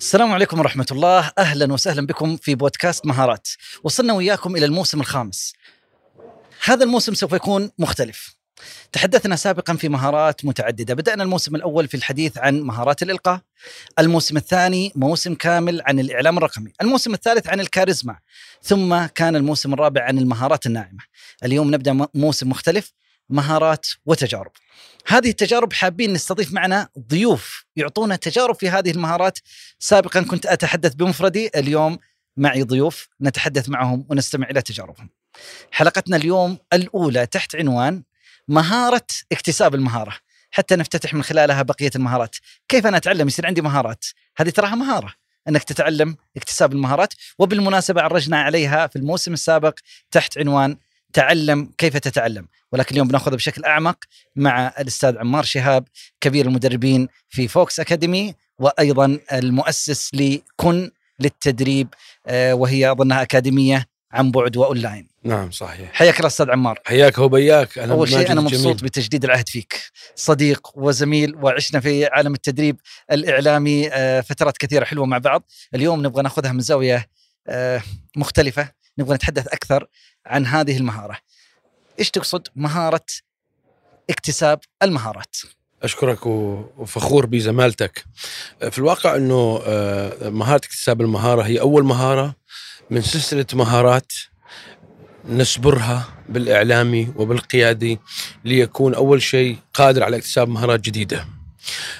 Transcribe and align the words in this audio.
السلام 0.00 0.32
عليكم 0.32 0.58
ورحمة 0.58 0.86
الله. 0.90 1.32
أهلا 1.38 1.72
وسهلا 1.72 2.06
بكم 2.06 2.36
في 2.36 2.54
بودكاست 2.54 3.06
مهارات. 3.06 3.48
وصلنا 3.84 4.12
وياكم 4.12 4.56
إلى 4.56 4.66
الموسم 4.66 5.00
الخامس. 5.00 5.52
هذا 6.64 6.84
الموسم 6.84 7.14
سوف 7.14 7.32
يكون 7.32 7.70
مختلف. 7.78 8.36
تحدثنا 8.92 9.36
سابقا 9.36 9.74
في 9.74 9.88
مهارات 9.88 10.44
متعددة. 10.44 10.94
بدأنا 10.94 11.22
الموسم 11.22 11.56
الأول 11.56 11.88
في 11.88 11.96
الحديث 11.96 12.38
عن 12.38 12.60
مهارات 12.60 13.02
الإلقاء. 13.02 13.40
الموسم 13.98 14.36
الثاني 14.36 14.92
موسم 14.96 15.34
كامل 15.34 15.82
عن 15.86 16.00
الإعلام 16.00 16.38
الرقمي. 16.38 16.72
الموسم 16.82 17.14
الثالث 17.14 17.48
عن 17.48 17.60
الكاريزما. 17.60 18.18
ثم 18.62 19.06
كان 19.06 19.36
الموسم 19.36 19.72
الرابع 19.74 20.04
عن 20.04 20.18
المهارات 20.18 20.66
الناعمة. 20.66 21.00
اليوم 21.44 21.74
نبدأ 21.74 22.06
موسم 22.14 22.48
مختلف. 22.48 22.92
مهارات 23.30 23.86
وتجارب. 24.06 24.52
هذه 25.06 25.28
التجارب 25.28 25.72
حابين 25.72 26.12
نستضيف 26.12 26.52
معنا 26.52 26.88
ضيوف 27.08 27.64
يعطونا 27.76 28.16
تجارب 28.16 28.54
في 28.54 28.68
هذه 28.68 28.90
المهارات. 28.90 29.38
سابقا 29.78 30.22
كنت 30.22 30.46
أتحدث 30.46 30.94
بمفردي 30.94 31.50
اليوم 31.56 31.98
معي 32.36 32.62
ضيوف 32.62 33.08
نتحدث 33.22 33.68
معهم 33.68 34.06
ونستمع 34.08 34.50
إلى 34.50 34.62
تجاربهم. 34.62 35.10
حلقتنا 35.70 36.16
اليوم 36.16 36.58
الأولى 36.72 37.26
تحت 37.26 37.56
عنوان 37.56 38.02
مهارة 38.48 39.06
اكتساب 39.32 39.74
المهارة. 39.74 40.16
حتى 40.50 40.76
نفتتح 40.76 41.14
من 41.14 41.22
خلالها 41.22 41.62
بقية 41.62 41.90
المهارات. 41.96 42.36
كيف 42.68 42.86
أنا 42.86 42.96
أتعلم؟ 42.96 43.28
يصير 43.28 43.46
عندي 43.46 43.62
مهارات. 43.62 44.04
هذه 44.36 44.50
تراها 44.50 44.74
مهارة 44.74 45.14
أنك 45.48 45.64
تتعلم 45.64 46.16
اكتساب 46.36 46.72
المهارات. 46.72 47.14
وبالمناسبة 47.38 48.02
عرجنا 48.02 48.42
عليها 48.42 48.86
في 48.86 48.96
الموسم 48.96 49.32
السابق 49.32 49.78
تحت 50.10 50.38
عنوان 50.38 50.76
تعلم 51.12 51.72
كيف 51.78 51.96
تتعلم 51.96 52.46
ولكن 52.72 52.94
اليوم 52.94 53.08
بناخذها 53.08 53.36
بشكل 53.36 53.64
أعمق 53.64 53.96
مع 54.36 54.72
الأستاذ 54.80 55.18
عمار 55.18 55.44
شهاب 55.44 55.88
كبير 56.20 56.46
المدربين 56.46 57.08
في 57.28 57.48
فوكس 57.48 57.80
أكاديمي 57.80 58.34
وأيضا 58.58 59.18
المؤسس 59.32 60.14
لكن 60.14 60.90
للتدريب 61.20 61.88
آه، 62.26 62.54
وهي 62.54 62.90
أظنها 62.90 63.22
أكاديمية 63.22 63.86
عن 64.12 64.30
بعد 64.30 64.56
وأونلاين. 64.56 65.08
نعم 65.24 65.50
صحيح 65.50 65.92
حياك 65.92 66.16
الله 66.16 66.26
أستاذ 66.26 66.50
عمار. 66.50 66.78
حياك 66.84 67.18
الله 67.18 67.28
وبياك 67.28 67.78
أهلا 67.78 67.92
أول 67.92 68.08
شيء 68.08 68.32
أنا 68.32 68.40
مبسوط 68.40 68.62
جميل. 68.62 68.74
بتجديد 68.74 69.24
العهد 69.24 69.48
فيك 69.48 69.80
صديق 70.14 70.70
وزميل 70.74 71.36
وعشنا 71.36 71.80
في 71.80 72.06
عالم 72.06 72.34
التدريب 72.34 72.80
الإعلامي 73.12 73.88
آه، 73.92 74.20
فترات 74.20 74.56
كثيرة 74.58 74.84
حلوة 74.84 75.06
مع 75.06 75.18
بعض 75.18 75.42
اليوم 75.74 76.06
نبغى 76.06 76.22
ناخذها 76.22 76.52
من 76.52 76.60
زاوية 76.60 77.06
آه، 77.48 77.82
مختلفة 78.16 78.79
نبغى 79.00 79.14
نتحدث 79.14 79.46
أكثر 79.46 79.86
عن 80.26 80.46
هذه 80.46 80.76
المهارة. 80.76 81.18
إيش 81.98 82.10
تقصد 82.10 82.48
مهارة 82.56 83.06
اكتساب 84.10 84.60
المهارات؟ 84.82 85.36
أشكرك 85.82 86.26
وفخور 86.26 87.26
بزمالتك. 87.26 88.04
في 88.70 88.78
الواقع 88.78 89.16
إنه 89.16 89.62
آه، 89.66 90.28
مهارة 90.28 90.56
اكتساب 90.56 91.00
المهارة 91.00 91.42
هي 91.42 91.60
أول 91.60 91.84
مهارة 91.84 92.34
من 92.90 93.00
سلسلة 93.00 93.46
مهارات 93.54 94.12
نسبرها 95.28 96.08
بالإعلامي 96.28 97.12
وبالقيادي 97.16 97.98
ليكون 98.44 98.94
أول 98.94 99.22
شيء 99.22 99.56
قادر 99.74 100.02
على 100.02 100.16
اكتساب 100.16 100.48
مهارات 100.48 100.80
جديدة. 100.80 101.26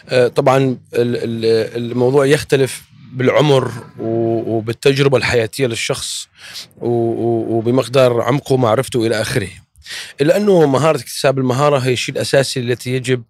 آه، 0.08 0.28
طبعا 0.28 0.78
الموضوع 0.92 2.26
يختلف 2.26 2.89
بالعمر 3.12 3.70
وبالتجربة 3.98 5.16
الحياتية 5.16 5.66
للشخص 5.66 6.28
وبمقدار 6.80 8.20
عمقه 8.20 8.53
ومعرفته 8.53 9.06
إلى 9.06 9.20
آخره. 9.20 9.48
إلا 10.20 10.36
أنه 10.36 10.66
مهارة 10.66 10.97
اكتساب 10.97 11.38
المهارة 11.38 11.78
هي 11.78 11.92
الشيء 11.92 12.14
الأساسي 12.14 12.61
التي 12.61 12.94
يجب 12.94 13.22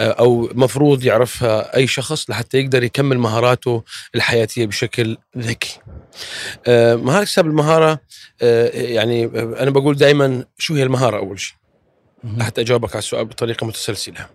آه، 0.00 0.10
أو 0.10 0.50
مفروض 0.54 1.04
يعرفها 1.04 1.76
أي 1.76 1.86
شخص 1.86 2.30
لحتى 2.30 2.58
يقدر 2.58 2.82
يكمل 2.82 3.18
مهاراته 3.18 3.82
الحياتية 4.14 4.66
بشكل 4.66 5.16
ذكي. 5.38 5.78
آه، 6.66 6.94
مهارة 6.94 7.22
اكتساب 7.22 7.46
المهارة 7.46 8.00
آه، 8.42 8.68
يعني 8.68 9.24
أنا 9.34 9.70
بقول 9.70 9.96
دائما 9.96 10.44
شو 10.58 10.74
هي 10.74 10.82
المهارة 10.82 11.18
أول 11.18 11.40
شيء؟ 11.40 11.56
لحتى 12.24 12.60
اجاوبك 12.60 12.90
على 12.90 12.98
السؤال 12.98 13.24
بطريقة 13.24 13.66
متسلسلة. 13.66 14.26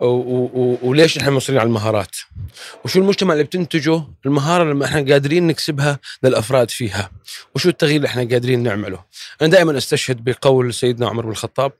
وليش 0.00 1.18
نحن 1.18 1.30
مصرين 1.30 1.58
على 1.58 1.66
المهارات؟ 1.66 2.16
وشو 2.84 2.98
المجتمع 3.00 3.32
اللي 3.32 3.44
بتنتجه 3.44 4.02
المهارة 4.26 4.64
لما 4.64 4.84
إحنا 4.84 5.12
قادرين 5.12 5.46
نكسبها 5.46 5.98
للأفراد 6.22 6.70
فيها؟ 6.70 7.10
وشو 7.54 7.68
التغيير 7.68 7.96
اللي 7.96 8.08
إحنا 8.08 8.22
قادرين 8.22 8.62
نعمله؟ 8.62 9.04
أنا 9.42 9.50
دائما 9.50 9.78
أستشهد 9.78 10.24
بقول 10.24 10.74
سيدنا 10.74 11.08
عمر 11.08 11.24
بن 11.24 11.30
الخطاب 11.30 11.72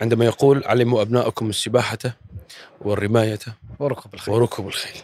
عندما 0.00 0.24
يقول 0.24 0.64
علموا 0.64 1.02
ابنائكم 1.02 1.50
السباحة 1.50 1.98
والرماية 2.80 3.38
وركوب 3.78 4.14
الخيل 4.14 4.34
وركوب 4.34 4.68
الخيل. 4.68 5.02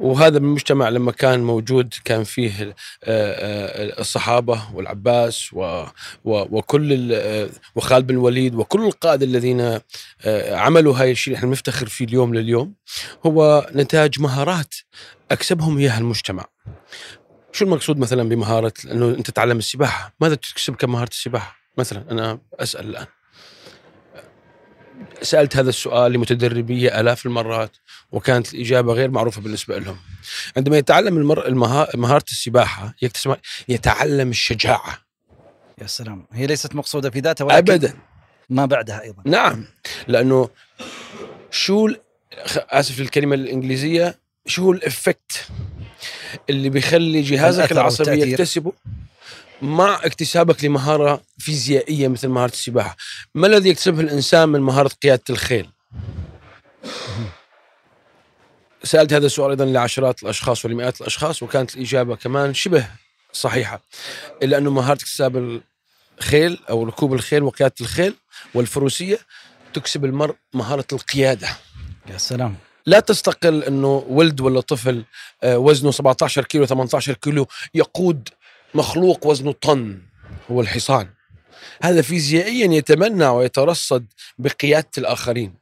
وهذا 0.00 0.38
المجتمع 0.38 0.88
لما 0.88 1.12
كان 1.12 1.42
موجود 1.42 1.94
كان 2.04 2.24
فيه 2.24 2.62
آه، 2.62 2.74
آه، 3.04 4.00
الصحابة 4.00 4.62
والعباس 4.74 5.50
وكل 6.24 7.12
آه، 7.12 7.48
وخالد 7.74 8.06
بن 8.06 8.14
الوليد 8.14 8.54
وكل 8.54 8.86
القادة 8.86 9.26
الذين 9.26 9.78
عملوا 10.50 10.96
هاي 10.96 11.10
الشيء 11.10 11.34
إحنا 11.34 11.50
نفتخر 11.50 11.86
فيه 11.86 12.04
اليوم 12.04 12.34
لليوم 12.34 12.74
هو 13.26 13.70
نتاج 13.74 14.20
مهارات 14.20 14.74
أكسبهم 15.30 15.78
إياها 15.78 15.98
المجتمع. 15.98 16.44
شو 17.52 17.64
المقصود 17.64 17.98
مثلا 17.98 18.28
بمهارة؟ 18.28 18.72
أنه 18.90 19.08
أنت 19.08 19.30
تتعلم 19.30 19.58
السباحة. 19.58 20.14
ماذا 20.20 20.34
تكسبك 20.34 20.84
مهارة 20.84 21.10
السباحة؟ 21.10 21.56
مثلا 21.78 22.04
أنا 22.10 22.38
أسأل 22.54 22.88
الآن. 22.88 23.06
سألت 25.22 25.56
هذا 25.56 25.68
السؤال 25.68 26.12
لمتدربيه 26.12 27.00
آلاف 27.00 27.26
المرات 27.26 27.76
وكانت 28.12 28.54
الإجابة 28.54 28.92
غير 28.92 29.10
معروفة 29.10 29.40
بالنسبة 29.40 29.78
لهم. 29.78 29.96
عندما 30.56 30.78
يتعلم 30.78 31.16
المر... 31.16 31.54
مهارة 31.94 32.24
السباحة 32.30 32.94
يكتسب 33.02 33.36
يتعلم 33.68 34.30
الشجاعة. 34.30 34.98
يا 35.82 35.86
سلام، 35.86 36.26
هي 36.32 36.46
ليست 36.46 36.74
مقصودة 36.74 37.10
في 37.10 37.20
ذاتها 37.20 37.44
ولكن 37.44 37.72
ابدا 37.72 37.94
ما 38.50 38.66
بعدها 38.66 39.02
أيضا. 39.02 39.22
نعم 39.26 39.66
لأنه 40.08 40.48
شو 41.50 41.88
آسف 42.56 43.00
الكلمة 43.00 43.34
الإنجليزية 43.34 44.18
شو 44.46 44.72
الإفكت 44.72 45.46
اللي 46.50 46.68
بيخلي 46.68 47.20
جهازك 47.20 47.72
العصبي 47.72 48.22
يكتسبه 48.22 48.72
مع 49.62 50.00
اكتسابك 50.04 50.64
لمهارة 50.64 51.22
فيزيائية 51.38 52.08
مثل 52.08 52.28
مهارة 52.28 52.52
السباحة، 52.52 52.96
ما 53.34 53.46
الذي 53.46 53.68
يكتسبه 53.68 54.00
الإنسان 54.00 54.48
من 54.48 54.60
مهارة 54.60 54.90
قيادة 55.02 55.22
الخيل؟ 55.30 55.68
سألت 58.84 59.12
هذا 59.12 59.26
السؤال 59.26 59.50
أيضا 59.50 59.64
لعشرات 59.64 60.22
الأشخاص 60.22 60.64
ولمئات 60.64 61.00
الأشخاص 61.00 61.42
وكانت 61.42 61.76
الإجابة 61.76 62.16
كمان 62.16 62.54
شبه 62.54 62.86
صحيحة 63.32 63.82
إلا 64.42 64.58
انه 64.58 64.70
مهارة 64.70 64.98
اكتساب 64.98 65.60
الخيل 66.20 66.58
أو 66.70 66.84
ركوب 66.84 67.14
الخيل 67.14 67.42
وقيادة 67.42 67.74
الخيل 67.80 68.14
والفروسية 68.54 69.18
تكسب 69.74 70.04
المرء 70.04 70.34
مهارة 70.54 70.86
القيادة. 70.92 71.48
يا 72.10 72.18
سلام. 72.18 72.56
لا 72.86 73.00
تستقل 73.00 73.64
أنه 73.64 74.04
ولد 74.08 74.40
ولا 74.40 74.60
طفل 74.60 75.04
آه، 75.42 75.58
وزنه 75.58 75.90
17 75.90 76.44
كيلو 76.44 76.66
18 76.66 77.14
كيلو 77.14 77.46
يقود 77.74 78.28
مخلوق 78.74 79.26
وزنه 79.26 79.52
طن 79.52 80.00
هو 80.50 80.60
الحصان. 80.60 81.08
هذا 81.82 82.02
فيزيائيا 82.02 82.72
يتمنى 82.72 83.26
ويترصد 83.26 84.06
بقيادة 84.38 84.90
الآخرين 84.98 85.54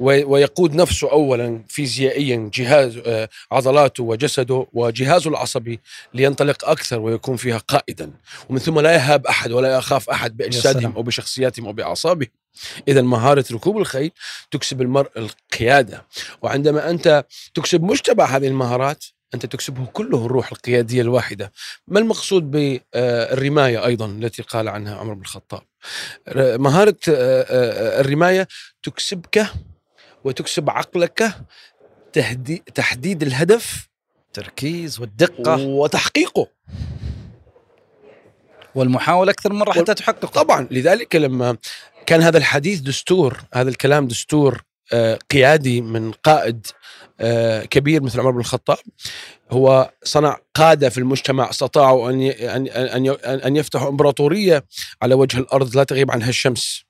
ويقود 0.00 0.74
نفسه 0.74 1.10
اولا 1.12 1.64
فيزيائيا 1.68 2.50
جهاز 2.54 3.00
آه، 3.06 3.28
عضلاته 3.52 4.02
وجسده 4.02 4.66
وجهازه 4.72 5.30
العصبي 5.30 5.80
لينطلق 6.14 6.68
أكثر 6.68 7.00
ويكون 7.00 7.36
فيها 7.36 7.58
قائدا. 7.58 8.10
ومن 8.48 8.58
ثم 8.58 8.80
لا 8.80 8.94
يهاب 8.94 9.26
أحد 9.26 9.52
ولا 9.52 9.76
يخاف 9.76 10.10
أحد 10.10 10.36
باجسادهم 10.36 10.92
أو 10.96 11.02
بشخصياتهم 11.02 11.66
أو 11.66 11.72
بأعصابهم. 11.72 12.28
اذا 12.88 13.02
مهارة 13.02 13.44
ركوب 13.52 13.78
الخيل 13.78 14.10
تكسب 14.50 14.82
المرء 14.82 15.10
القيادة. 15.16 16.06
وعندما 16.42 16.90
أنت 16.90 17.24
تكسب 17.54 17.82
مجتمع 17.82 18.24
هذه 18.24 18.46
المهارات 18.46 19.04
أنت 19.34 19.46
تكسبه 19.46 19.86
كله 19.86 20.26
الروح 20.26 20.52
القيادية 20.52 21.02
الواحدة. 21.02 21.52
ما 21.88 21.98
المقصود 21.98 22.50
بالرماية 22.50 23.86
أيضا 23.86 24.06
التي 24.06 24.42
قال 24.42 24.68
عنها 24.68 24.96
عمر 24.96 25.14
بن 25.14 25.20
الخطاب؟ 25.20 25.62
مهارة 26.36 26.96
آه، 27.08 27.42
آه، 27.42 28.00
الرماية 28.00 28.48
تكسبك 28.82 29.46
وتكسب 30.24 30.70
عقلك 30.70 31.34
تحديد 32.74 33.22
الهدف 33.22 33.88
تركيز 34.32 35.00
والدقة. 35.00 35.56
وتحقيقه. 35.56 36.48
والمحاولة 38.74 39.30
أكثر 39.30 39.52
مرة 39.52 39.72
حتى 39.72 39.94
تحققه. 39.94 40.26
طبعا 40.26 40.68
لذلك 40.70 41.16
لما 41.16 41.56
كان 42.06 42.22
هذا 42.22 42.38
الحديث 42.38 42.80
دستور 42.80 43.40
هذا 43.54 43.68
الكلام 43.68 44.08
دستور 44.08 44.54
آه، 44.54 44.73
قيادي 45.30 45.80
من 45.80 46.12
قائد 46.12 46.66
آه، 47.20 47.64
كبير 47.64 48.02
مثل 48.02 48.20
عمر 48.20 48.30
بن 48.30 48.40
الخطاب. 48.40 48.78
هو 49.50 49.90
صنع 50.04 50.38
قادة 50.54 50.88
في 50.88 50.98
المجتمع 50.98 51.50
استطاعوا 51.50 52.10
أن 52.10 52.22
أن 52.22 52.68
أن 52.68 53.08
أن 53.26 53.56
يفتحوا 53.56 53.88
إمبراطورية 53.88 54.64
على 55.02 55.14
وجه 55.14 55.38
الأرض 55.38 55.76
لا 55.76 55.84
تغيب 55.84 56.10
عنها 56.10 56.28
الشمس. 56.28 56.84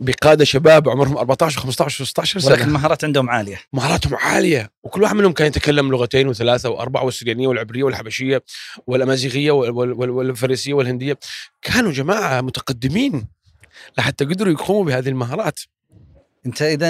بقادة 0.00 0.44
شباب 0.44 0.88
عمرهم 0.88 1.16
14 1.18 1.60
15 1.60 2.04
16 2.04 2.40
سنة. 2.40 2.50
ولكن 2.52 2.64
المهارات 2.68 3.04
عندهم 3.04 3.30
عالية. 3.30 3.60
مهاراتهم 3.72 4.14
عالية. 4.16 4.70
وكل 4.82 5.02
واحد 5.02 5.16
منهم 5.16 5.32
كان 5.32 5.46
يتكلم 5.46 5.90
لغتين 5.90 6.28
وثلاثة 6.28 6.70
وأربعة 6.70 7.04
والسريانيه 7.04 7.46
والعبرية 7.48 7.82
والحبشية 7.82 8.42
والأمازيغية 8.86 9.50
وال- 9.50 9.70
وال- 9.70 9.92
وال- 9.92 10.10
والفارسية 10.10 10.74
والهندية. 10.74 11.18
كانوا 11.62 11.92
جماعة 11.92 12.40
متقدمين. 12.40 13.28
لحتى 13.98 14.24
قدروا 14.24 14.52
يقوموا 14.52 14.84
بهذه 14.84 15.08
المهارات. 15.08 15.60
انت 16.46 16.62
إذا 16.62 16.88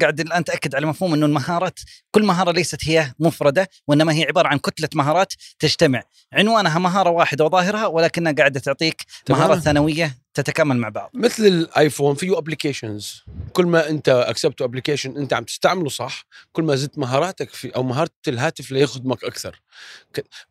قاعد 0.00 0.20
الآن 0.20 0.44
تأكد 0.44 0.74
على 0.74 0.86
مفهوم 0.86 1.14
إنه 1.14 1.26
المهارات 1.26 1.78
كل 2.10 2.22
مهارة 2.24 2.52
ليست 2.52 2.88
هي 2.88 3.12
مفردة 3.18 3.68
وإنما 3.88 4.12
هي 4.12 4.24
عبارة 4.24 4.48
عن 4.48 4.58
كتلة 4.58 4.88
مهارات 4.94 5.32
تجتمع. 5.58 6.02
عنوانها 6.32 6.78
مهارة 6.78 7.10
واحدة 7.10 7.44
وظاهرها 7.44 7.86
ولكنها 7.86 8.32
قاعدة 8.32 8.60
تعطيك. 8.60 9.02
مهارات 9.30 9.58
ثانوية 9.58 10.18
تتكامل 10.34 10.76
مع 10.76 10.88
بعض. 10.88 11.10
مثل 11.14 11.46
الآيفون 11.46 12.14
فيه 12.14 12.38
applications 12.38 13.24
كل 13.52 13.66
ما 13.66 13.88
أنت 13.88 14.08
اكسبت 14.08 14.62
application 14.62 15.16
أنت 15.16 15.32
عم 15.32 15.44
تستعمله 15.44 15.88
صح 15.88 16.26
كل 16.52 16.62
ما 16.62 16.76
زدت 16.76 16.98
مهاراتك 16.98 17.50
في 17.50 17.68
أو 17.76 17.82
مهارة 17.82 18.10
الهاتف 18.28 18.70
ليخدمك 18.70 19.24
أكثر. 19.24 19.60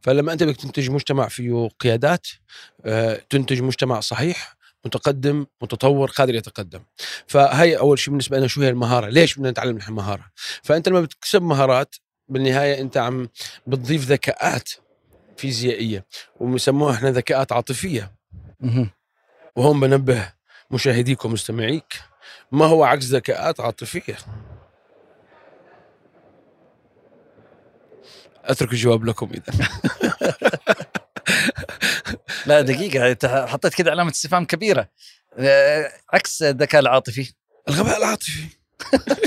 فلما 0.01 0.33
أنت 0.33 0.43
بدك 0.43 0.55
تنتج 0.55 0.89
مجتمع 0.89 1.27
فيه 1.27 1.69
قيادات 1.79 2.27
آه، 2.85 3.21
تنتج 3.29 3.61
مجتمع 3.61 3.99
صحيح 3.99 4.55
متقدم 4.85 5.45
متطور 5.61 6.09
قادر 6.09 6.35
يتقدم. 6.35 6.83
فهي 7.27 7.77
أول 7.77 7.99
شيء 7.99 8.09
بالنسبة 8.09 8.37
لنا 8.37 8.47
شو 8.47 8.61
هي 8.61 8.69
المهارة؟ 8.69 9.09
ليش 9.09 9.35
بدنا 9.35 9.51
نتعلم 9.51 9.77
نحن 9.77 9.93
مهارة؟ 9.93 10.25
فأنت 10.63 10.89
لما 10.89 11.01
بتكسب 11.01 11.41
مهارات 11.41 11.95
بالنهاية 12.29 12.81
أنت 12.81 12.97
عم 12.97 13.29
بتضيف 13.67 14.05
ذكاءات 14.05 14.69
فيزيائية 15.37 16.05
وبسموها 16.39 16.93
إحنا 16.93 17.11
ذكاءات 17.11 17.51
عاطفية. 17.51 18.11
وهون 19.55 19.79
بنبه 19.79 20.33
مشاهديك 20.71 21.25
ومستمعيك 21.25 22.01
ما 22.51 22.65
هو 22.65 22.83
عكس 22.83 23.05
ذكاءات 23.05 23.59
عاطفية؟ 23.59 24.17
أترك 28.45 28.71
الجواب 28.71 29.05
لكم 29.05 29.29
إذا. 29.33 29.67
لا 32.45 32.61
دقيقة 32.61 33.47
حطيت 33.47 33.73
كذا 33.73 33.91
علامة 33.91 34.11
استفهام 34.11 34.45
كبيرة. 34.45 34.89
آه، 35.37 35.91
عكس 36.13 36.41
الذكاء 36.41 36.81
العاطفي. 36.81 37.33
الغباء 37.69 37.97
العاطفي. 37.97 38.43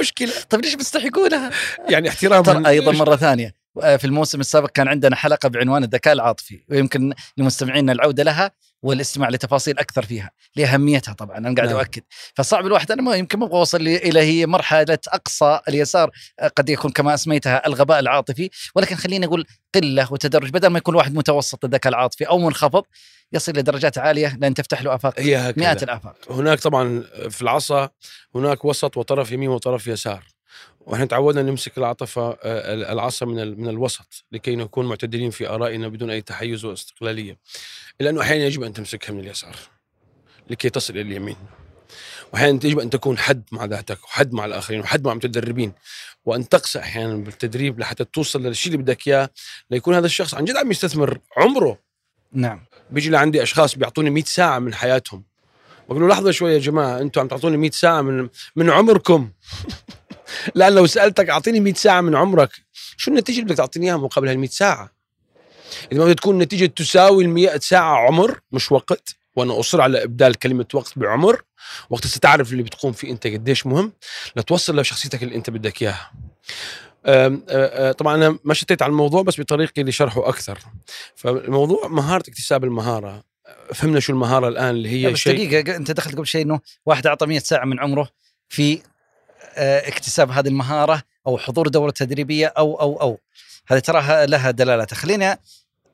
مشكلة. 0.00 0.32
طيب 0.50 0.60
ليش 0.60 0.74
بتستحقونها؟ 0.74 1.50
يعني 1.88 2.08
احتراما. 2.08 2.68
أيضا 2.68 2.92
مرة 2.92 3.16
ثانية 3.16 3.54
آه، 3.82 3.96
في 3.96 4.04
الموسم 4.04 4.40
السابق 4.40 4.70
كان 4.70 4.88
عندنا 4.88 5.16
حلقة 5.16 5.48
بعنوان 5.48 5.84
الذكاء 5.84 6.14
العاطفي 6.14 6.64
ويمكن 6.68 7.12
لمستمعينا 7.36 7.92
العودة 7.92 8.22
لها. 8.22 8.50
والاستماع 8.82 9.28
لتفاصيل 9.28 9.78
أكثر 9.78 10.02
فيها 10.02 10.30
لأهميتها 10.56 11.14
طبعا 11.14 11.38
أنا 11.38 11.54
قاعد 11.54 11.68
نعم. 11.68 11.78
أؤكد. 11.78 12.02
فصعب 12.34 12.66
الواحد 12.66 12.90
أنا 12.92 13.02
ما 13.02 13.16
يمكن 13.16 13.38
ما 13.38 13.46
أبغى 13.46 13.58
أوصل 13.58 13.80
إلى 13.80 14.20
هي 14.20 14.46
مرحلة 14.46 14.98
أقصى 15.08 15.60
اليسار 15.68 16.10
آه، 16.40 16.48
قد 16.48 16.68
يكون 16.68 16.90
كما 16.90 17.14
أسميتها 17.14 17.66
الغباء 17.66 17.98
العاطفي. 17.98 18.50
ولكن 18.74 18.96
خليني 18.96 19.26
أقول 19.26 19.46
قلة 19.74 20.12
وتدرج 20.12 20.50
بدل 20.50 20.68
ما 20.68 20.78
يكون 20.78 20.94
واحد 20.94 21.14
متوسط 21.14 21.64
الذكاء 21.64 21.90
العاطفي 21.90 22.24
أو 22.24 22.38
منخفض 22.38 22.84
يصل 23.32 23.52
لدرجات 23.52 23.98
عالية 23.98 24.36
لأن 24.40 24.54
تفتح 24.54 24.82
له 24.82 24.94
آفاق 24.94 25.20
مئات 25.58 25.82
الآفاق. 25.82 26.16
هناك 26.30 26.60
طبعا 26.60 27.04
في 27.28 27.42
العصا 27.42 27.88
هناك 28.34 28.64
وسط 28.64 28.96
وطرف 28.96 29.32
يمين 29.32 29.48
وطرف 29.48 29.86
يسار. 29.86 30.24
وإحنا 30.80 31.04
تعودنا 31.04 31.42
نمسك 31.42 31.78
العاطفة 31.78 32.30
آه، 32.30 32.92
العصا 32.92 33.26
من 33.26 33.60
من 33.60 33.68
الوسط 33.68 34.24
لكي 34.32 34.56
نكون 34.56 34.86
معتدلين 34.86 35.30
في 35.30 35.48
آرائنا 35.48 35.88
بدون 35.88 36.10
أي 36.10 36.20
تحيز 36.20 36.64
واستقلالية. 36.64 37.38
الا 38.00 38.10
انه 38.10 38.20
أحيانا 38.20 38.44
يجب 38.44 38.62
أن 38.62 38.72
تمسكها 38.72 39.12
من 39.12 39.20
اليسار 39.20 39.56
لكي 40.50 40.70
تصل 40.70 40.92
إلى 40.92 41.00
اليمين. 41.02 41.36
واحيانا 42.32 42.66
يجب 42.66 42.78
أن 42.78 42.90
تكون 42.90 43.18
حد 43.18 43.42
مع 43.52 43.64
ذاتك 43.64 44.04
وحد 44.04 44.32
مع 44.32 44.44
الآخرين 44.44 44.80
وحد 44.80 45.04
مع 45.04 45.12
المتدربين. 45.12 45.72
وأن 46.24 46.48
تقسى 46.48 46.78
أحيانا 46.78 47.14
بالتدريب 47.14 47.80
لحتى 47.80 48.04
توصل 48.04 48.42
للشيء 48.42 48.72
اللي 48.72 48.82
بدك 48.82 49.08
إياه 49.08 49.30
ليكون 49.70 49.94
هذا 49.94 50.06
الشخص 50.06 50.34
عن 50.34 50.44
جد 50.44 50.56
عم 50.56 50.70
يستثمر 50.70 51.18
عمره. 51.36 51.78
نعم. 52.32 52.60
بيجي 52.90 53.10
لعندي 53.10 53.42
أشخاص 53.42 53.76
بيعطوني 53.76 54.10
100 54.10 54.24
ساعة 54.24 54.58
من 54.58 54.74
حياتهم. 54.74 55.24
بقول 55.88 56.02
له 56.02 56.08
لحظه 56.08 56.30
شوي 56.30 56.52
يا 56.52 56.58
جماعة 56.58 57.00
أنتم 57.00 57.20
عم 57.20 57.28
تعطوني 57.28 57.56
100 57.56 57.70
ساعة 57.70 58.02
من 58.02 58.28
من 58.56 58.70
عمركم. 58.70 59.30
لأن 60.54 60.72
لو 60.72 60.86
سألتك 60.86 61.30
أعطيني 61.30 61.60
100 61.60 61.74
ساعة 61.74 62.00
من 62.00 62.16
عمرك 62.16 62.50
شو 62.96 63.10
النتيجة 63.10 63.36
اللي 63.36 63.46
بدك 63.46 63.56
تعطيني 63.56 63.86
إياها 63.86 63.96
مقابل 63.96 64.28
هال 64.28 64.38
100 64.38 64.48
ساعة؟ 64.48 64.90
إذا 65.92 65.98
ما 65.98 66.04
بدها 66.04 66.14
تكون 66.14 66.34
النتيجه 66.34 66.66
تساوي 66.66 67.24
ال 67.24 67.28
100 67.28 67.58
ساعة 67.58 67.96
عمر 68.06 68.40
مش 68.52 68.72
وقت 68.72 69.16
وأنا 69.36 69.60
أصر 69.60 69.80
على 69.80 70.04
إبدال 70.04 70.34
كلمة 70.34 70.66
وقت 70.74 70.98
بعمر. 70.98 71.42
وقت 71.90 72.06
ستعرف 72.06 72.52
اللي 72.52 72.62
بتقوم 72.62 72.92
فيه 72.92 73.10
أنت 73.10 73.26
قديش 73.26 73.66
مهم 73.66 73.92
لتوصل 74.36 74.80
لشخصيتك 74.80 75.22
اللي 75.22 75.34
أنت 75.34 75.50
بدك 75.50 75.82
إياها. 75.82 76.12
أه، 77.06 77.40
أه، 77.48 77.92
طبعا 77.92 78.14
أنا 78.14 78.38
ما 78.44 78.54
شتيت 78.54 78.82
على 78.82 78.90
الموضوع 78.90 79.22
بس 79.22 79.40
بطريقي 79.40 79.82
لشرحه 79.82 80.28
أكثر. 80.28 80.58
فالموضوع 81.14 81.88
مهاره 81.88 82.22
اكتساب 82.28 82.64
المهارة. 82.64 83.22
فهمنا 83.74 84.00
شو 84.00 84.12
المهارة 84.12 84.48
الآن 84.48 84.70
اللي 84.70 84.88
هي 84.88 85.12
بس 85.12 85.18
شيء 85.18 85.48
دقيقة 85.48 85.76
أنت 85.76 85.90
دخلت 85.90 86.14
قبل 86.14 86.26
شيء 86.26 86.42
إنه 86.42 86.60
واحد 86.86 87.06
أعطى 87.06 87.26
100 87.26 87.38
ساعة 87.38 87.64
من 87.64 87.80
عمره 87.80 88.08
في 88.48 88.82
اكتساب 89.58 90.30
هذه 90.30 90.48
المهارة 90.48 91.02
أو 91.26 91.38
حضور 91.38 91.68
دورة 91.68 91.90
تدريبية 91.90 92.46
أو 92.46 92.80
أو 92.80 93.00
أو. 93.00 93.18
هذه 93.68 93.78
تراها 93.78 94.26
لها 94.26 94.50
دلالات. 94.50 94.94
خلينا 94.94 95.38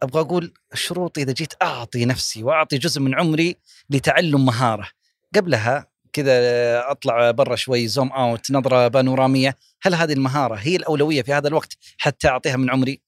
أبغى 0.02 0.20
أقول 0.20 0.52
الشروط 0.72 1.18
إذا 1.18 1.32
جيت 1.32 1.52
أعطي 1.62 2.04
نفسي 2.04 2.42
وأعطي 2.42 2.78
جزء 2.78 3.00
من 3.00 3.14
عمري 3.14 3.56
لتعلم 3.90 4.46
مهارة. 4.46 4.88
قبلها 5.34 5.86
كذا 6.12 6.32
آه، 6.32 6.90
أطلع 6.90 7.30
برا 7.30 7.56
شوي 7.56 7.88
زوم 7.88 8.12
أوت 8.12 8.50
نظرة 8.50 8.88
بانورامية. 8.88 9.56
هل 9.82 9.94
هذه 9.94 10.12
المهارة 10.12 10.54
هي 10.54 10.76
الأولوية 10.76 11.22
في 11.22 11.32
هذا 11.32 11.48
الوقت 11.48 11.76
حتى 11.98 12.28
أعطيها 12.28 12.56
من 12.56 12.70
عمري؟ 12.70 13.00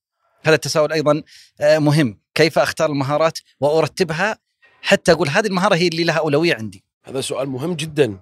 هذا 0.44 0.54
التساؤل 0.54 0.92
أيضا 0.92 1.22
آه، 1.60 1.78
مهم؟ 1.78 2.20
كيف 2.34 2.58
أختار 2.58 2.90
المهارات 2.90 3.38
وأرتبها 3.60 4.38
حتى 4.82 5.12
أقول 5.12 5.28
هذه 5.28 5.46
المهارة 5.46 5.74
هي 5.74 5.88
اللي 5.88 6.04
لها 6.04 6.18
أولوية 6.18 6.54
عندي؟ 6.54 6.84
هذا 7.08 7.20
سؤال 7.20 7.48
مهم 7.48 7.74
جدا. 7.74 8.18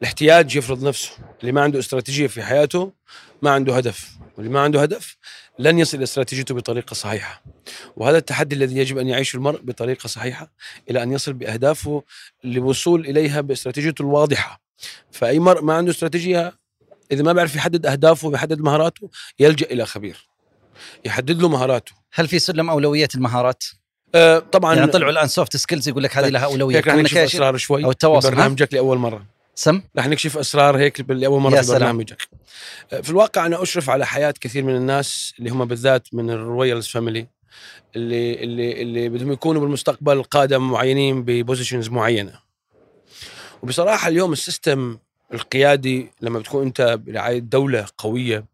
الاحتياج 0.00 0.56
يفرض 0.56 0.84
نفسه. 0.84 1.10
اللي 1.40 1.52
ما 1.52 1.62
عنده 1.62 1.78
استراتيجية 1.78 2.26
في 2.26 2.42
حياته 2.42 2.92
ما 3.42 3.50
عنده 3.50 3.76
هدف. 3.76 4.10
واللي 4.36 4.50
ما 4.50 4.60
عنده 4.60 4.82
هدف 4.82 5.16
لن 5.58 5.78
يصل 5.78 6.02
استراتيجيته 6.02 6.54
بطريقة 6.54 6.94
صحيحة. 6.94 7.42
وهذا 7.96 8.18
التحدي 8.18 8.54
الذي 8.54 8.76
يجب 8.76 8.98
أن 8.98 9.08
يعيشه 9.08 9.36
المرء 9.36 9.60
بطريقة 9.62 10.06
صحيحة 10.06 10.52
إلى 10.90 11.02
أن 11.02 11.12
يصل 11.12 11.32
بأهدافه 11.32 12.02
للوصول 12.44 13.06
إليها 13.06 13.40
باستراتيجيته 13.40 14.02
الواضحة. 14.02 14.60
فأي 15.10 15.38
مرء 15.38 15.62
ما 15.62 15.74
عنده 15.74 15.90
استراتيجية 15.90 16.58
إذا 17.12 17.22
ما 17.22 17.32
بيعرف 17.32 17.56
يحدد 17.56 17.86
أهدافه 17.86 18.28
ويحدد 18.28 18.60
مهاراته 18.60 19.10
يلجأ 19.38 19.66
إلى 19.66 19.86
خبير. 19.86 20.28
يحدد 21.04 21.42
له 21.42 21.48
مهاراته. 21.48 21.92
هل 22.12 22.28
في 22.28 22.38
سلم 22.38 22.70
أولويات 22.70 23.14
المهارات؟ 23.14 23.64
آه 24.14 24.38
طبعا 24.38 24.74
يعني 24.74 24.90
طلعوا 24.90 25.10
الآن 25.12 25.28
soft 25.28 25.56
skills 25.56 25.88
يقول 25.88 26.02
لك 26.02 26.16
هذه 26.16 26.28
لها 26.28 26.44
أولوية 26.44 26.76
هيك 26.76 26.88
رح 26.88 26.94
نكشف 26.94 27.16
أسرار 27.16 27.56
شوي 27.56 27.84
أو 27.84 27.90
التواصل؟ 27.90 28.30
برنامجك 28.30 28.74
لأول 28.74 28.98
مرة 28.98 29.24
سم 29.54 29.82
رح 29.98 30.08
نكشف 30.08 30.38
أسرار 30.38 30.78
هيك 30.78 31.10
لأول 31.10 31.40
مرة 31.40 31.56
في 31.56 31.62
سلام. 31.62 31.78
برنامجك 31.78 32.28
في 33.02 33.10
الواقع 33.10 33.46
أنا 33.46 33.62
أشرف 33.62 33.90
على 33.90 34.06
حياة 34.06 34.34
كثير 34.40 34.64
من 34.64 34.76
الناس 34.76 35.34
اللي 35.38 35.50
هم 35.50 35.64
بالذات 35.64 36.08
من 36.12 36.30
ال 36.30 36.38
royals 36.38 36.86
family 36.86 37.26
اللي 37.96 38.44
اللي 38.44 38.82
اللي 38.82 39.08
بدهم 39.08 39.32
يكونوا 39.32 39.60
بالمستقبل 39.62 40.22
قادة 40.22 40.58
معينين 40.58 41.22
ب 41.24 41.30
positions 41.30 41.88
معينة 41.88 42.32
وبصراحة 43.62 44.08
اليوم 44.08 44.32
السيستم 44.32 44.98
القيادي 45.34 46.10
لما 46.20 46.38
بتكون 46.38 46.62
أنت 46.66 46.98
برعاية 47.06 47.38
دولة 47.38 47.86
قوية. 47.98 48.44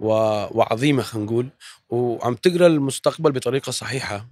وعظيمة 0.00 1.02
خلينا 1.02 1.26
نقول 1.26 1.48
وعم 1.88 2.34
تقرأ 2.34 2.66
المستقبل 2.66 3.32
بطريقة 3.32 3.72
صحيحة 3.72 4.26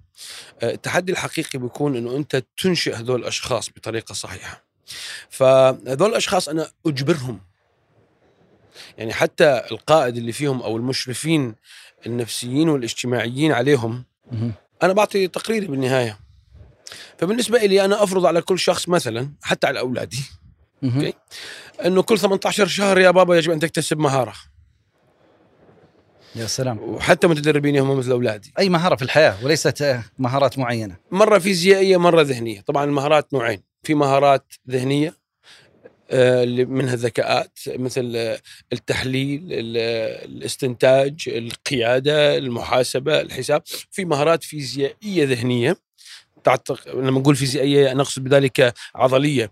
آه، 0.62 0.72
التحدي 0.72 1.12
الحقيقي 1.12 1.58
بيكون 1.58 1.96
إنه 1.96 2.16
أنت 2.16 2.42
تنشئ 2.62 2.94
هذول 2.94 3.20
الأشخاص 3.20 3.70
بطريقة 3.76 4.12
صحيحة 4.12 4.64
فهذول 5.30 6.10
الأشخاص 6.10 6.48
أنا 6.48 6.70
أجبرهم 6.86 7.40
يعني 8.98 9.12
حتى 9.12 9.62
القائد 9.70 10.16
اللي 10.16 10.32
فيهم 10.32 10.62
أو 10.62 10.76
المشرفين 10.76 11.54
النفسيين 12.06 12.68
والاجتماعيين 12.68 13.52
عليهم. 13.52 14.04
أنا 14.82 14.92
بعطي 14.92 15.28
تقريري 15.28 15.66
بالنهاية 15.66 16.18
فبالنسبة 17.18 17.58
لي 17.58 17.84
أنا 17.84 18.02
أفرض 18.02 18.26
على 18.26 18.42
كل 18.42 18.58
شخص 18.58 18.88
مثلا 18.88 19.32
حتى 19.42 19.66
على 19.66 19.78
أولادي. 19.80 20.22
أوكي. 20.84 21.12
إنه 21.84 22.02
كل 22.02 22.18
18 22.18 22.66
شهر 22.66 22.98
يا 22.98 23.10
بابا 23.10 23.36
يجب 23.36 23.52
أن 23.52 23.58
تكتسب 23.60 23.98
مهارة 23.98 24.34
يا 26.36 26.46
سلام. 26.46 26.78
وحتى 26.78 27.26
متدربين 27.26 27.76
هم 27.78 27.98
مثل 27.98 28.10
أولادي. 28.10 28.52
أي 28.58 28.68
مهارة 28.68 28.96
في 28.96 29.02
الحياة؟ 29.02 29.44
وليست 29.44 30.00
مهارات 30.18 30.58
معينة. 30.58 30.96
مرة 31.10 31.38
فيزيائية 31.38 31.96
مرة 31.96 32.22
ذهنية. 32.22 32.60
طبعا 32.60 32.84
المهارات 32.84 33.34
نوعين. 33.34 33.62
في 33.82 33.94
مهارات 33.94 34.52
ذهنية 34.70 35.14
آه، 36.10 36.42
اللي 36.42 36.64
منها 36.64 36.94
الذكاءات 36.94 37.58
مثل 37.68 38.12
آه، 38.16 38.38
التحليل 38.72 39.40
ال- 39.50 39.76
آه، 39.78 40.24
الاستنتاج 40.24 41.14
القيادة 41.26 42.36
المحاسبة 42.38 43.20
الحساب. 43.20 43.62
في 43.90 44.04
مهارات 44.04 44.44
فيزيائية 44.44 45.24
ذهنية 45.24 45.76
تعتق... 46.44 46.88
لما 46.94 47.20
نقول 47.20 47.36
فيزيائية 47.36 47.92
نقصد 47.92 48.24
بذلك 48.24 48.74
عضلية. 48.94 49.50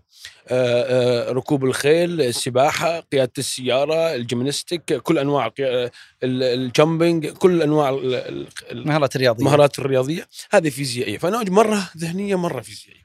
ركوب 1.31 1.65
الخيل 1.65 2.21
السباحة 2.21 2.99
قيادة 2.99 3.31
السيارة 3.37 4.15
الجيمناستيك 4.15 4.93
كل 4.93 5.17
أنواع 5.17 5.47
القيا- 5.47 5.91
ال- 6.23 6.43
الجامبينج 6.43 7.27
كل 7.27 7.61
ال- 7.61 8.47
المهارات 8.71 9.15
الرياضية. 9.15 9.39
المهارات 9.39 9.79
الرياضية. 9.79 10.27
هذه 10.51 10.69
فيزيائية. 10.69 11.17
فأنا 11.17 11.43
مرة 11.49 11.89
ذهنية 11.97 12.35
مرة 12.35 12.61
فيزيائية. 12.61 13.03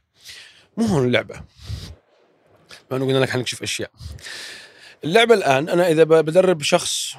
مو 0.77 0.87
هون 0.87 1.07
اللعبة. 1.07 1.35
ما 2.91 2.97
أنا 2.97 3.05
قلنا 3.05 3.19
لك 3.19 3.31
حنكشف 3.31 3.63
أشياء. 3.63 3.91
اللعبة 5.05 5.35
الآن 5.35 5.69
أنا 5.69 5.89
إذا 5.89 6.05
ب- 6.05 6.25
بدرب 6.25 6.63
شخص 6.63 7.15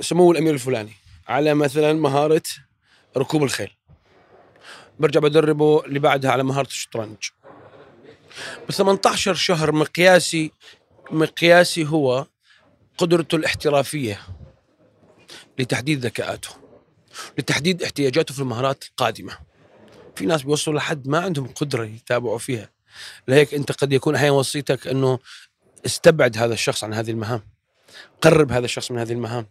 سمو 0.00 0.32
الأمير 0.32 0.54
الفلاني 0.54 0.92
على 1.28 1.54
مثلا 1.54 1.92
مهارة 1.92 2.42
ركوب 3.16 3.42
الخيل. 3.42 3.70
برجع 4.98 5.20
بدربه 5.20 5.84
اللي 5.84 5.98
بعدها 5.98 6.30
على 6.30 6.42
مهارة 6.42 6.66
الشطرنج. 6.66 7.16
ب 8.68 8.72
18 8.72 9.34
شهر 9.34 9.72
مقياسي 9.72 10.52
مقياسي 11.10 11.86
هو 11.86 12.26
قدرته 12.98 13.36
الاحترافية 13.36 14.20
لتحديد 15.58 16.06
ذكاءاته 16.06 16.64
لتحديد 17.38 17.82
احتياجاته 17.82 18.34
في 18.34 18.40
المهارات 18.40 18.84
القادمة. 18.84 19.38
في 20.16 20.26
ناس 20.26 20.42
بيوصلوا 20.42 20.78
لحد 20.78 21.08
ما 21.08 21.18
عندهم 21.18 21.46
قدرة 21.46 21.84
يتابعوا 21.84 22.38
فيها. 22.38 22.70
لهيك 23.28 23.54
أنت 23.54 23.72
قد 23.72 23.92
يكون 23.92 24.14
أحيانا 24.14 24.32
وصيتك 24.32 24.86
أنه 24.86 25.18
استبعد 25.86 26.38
هذا 26.38 26.54
الشخص 26.54 26.84
عن 26.84 26.94
هذه 26.94 27.10
المهام 27.10 27.40
قرب 28.20 28.52
هذا 28.52 28.64
الشخص 28.64 28.90
من 28.90 28.98
هذه 28.98 29.12
المهام. 29.12 29.46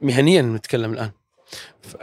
مهنيا 0.00 0.42
نتكلم 0.42 0.92
الآن. 0.92 1.10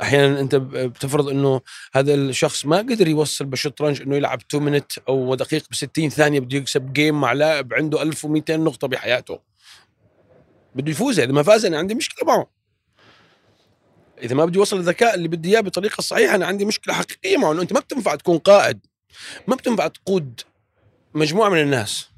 أحيانا 0.01 0.39
أنت 0.39 0.55
بتفرض 0.55 1.29
إنه 1.29 1.61
هذا 1.93 2.13
الشخص 2.13 2.65
ما 2.65 2.77
قدر 2.77 3.07
يوصل 3.07 3.45
بالشطرنج 3.45 4.01
إنه 4.01 4.15
يلعب 4.15 4.41
2 4.49 4.63
مينت 4.63 4.91
أو 5.09 5.35
دقيقه 5.35 5.65
ب 5.71 5.75
60 5.75 6.09
ثانية 6.09 6.39
بده 6.39 6.57
يكسب 6.57 6.93
جيم 6.93 7.21
مع 7.21 7.33
لاعب 7.33 7.73
عنده 7.73 8.01
1200 8.01 8.57
نقطة 8.57 8.87
بحياته. 8.87 9.39
بده 10.75 10.91
يفوز 10.91 11.19
إذا 11.19 11.31
ما 11.31 11.43
فاز 11.43 11.65
أنا 11.65 11.77
عندي 11.77 11.95
مشكلة 11.95 12.27
معه. 12.27 12.47
إذا 14.23 14.35
ما 14.35 14.45
بدي 14.45 14.59
اوصل 14.59 14.77
الذكاء 14.77 15.15
اللي 15.15 15.27
بدي 15.27 15.49
إياه 15.49 15.61
بطريقة 15.61 16.01
صحيحة 16.01 16.35
أنا 16.35 16.45
عندي 16.45 16.65
مشكلة 16.65 16.93
حقيقية 16.93 17.37
معه 17.37 17.51
إنه 17.51 17.61
أنت 17.61 17.73
ما 17.73 17.79
بتنفع 17.79 18.15
تكون 18.15 18.37
قائد 18.37 18.79
ما 19.47 19.55
بتنفع 19.55 19.87
تقود 19.87 20.41
مجموعة 21.13 21.49
من 21.49 21.61
الناس. 21.61 22.09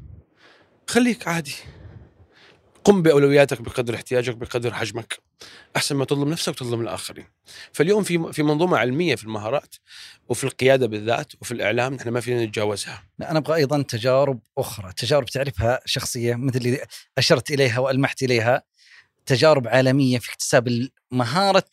خليك 0.88 1.28
عادي. 1.28 1.56
قم 2.84 3.02
بأولوياتك 3.02 3.62
بقدر 3.62 3.96
احتياجك 3.96 4.36
بقدر 4.36 4.74
حجمك. 4.74 5.20
أحسن 5.76 5.96
ما 5.96 6.06
تظلم 6.06 6.30
نفسك 6.30 6.50
وتظلم 6.54 6.82
الآخرين. 6.82 7.26
فاليوم 7.74 8.04
في 8.04 8.34
في 8.34 8.44
منظومة 8.44 8.78
علمية 8.78 9.16
في 9.16 9.24
المهارات 9.24 9.76
وفي 10.30 10.44
القيادة 10.44 10.88
بالذات 10.88 11.34
وفي 11.42 11.52
الإعلام 11.52 11.94
نحن 11.94 12.10
ما 12.10 12.20
فينا 12.20 12.46
نتجاوزها. 12.46 13.04
لا، 13.20 13.32
أنا 13.32 13.40
أبغى 13.40 13.56
أيضا 13.56 13.82
تجارب 13.82 14.40
أخرى. 14.58 14.94
تجارب 14.94 15.26
تعرفها 15.26 15.80
شخصية 15.86 16.36
مثل 16.36 16.58
اللي 16.58 16.82
أشرت 17.18 17.52
إليها 17.52 17.80
وألمحت 17.80 18.24
إليها. 18.24 18.64
تجارب 19.26 19.68
عالمية 19.68 20.20
في 20.20 20.30
اكتساب 20.30 20.90
مهاره 21.12 21.70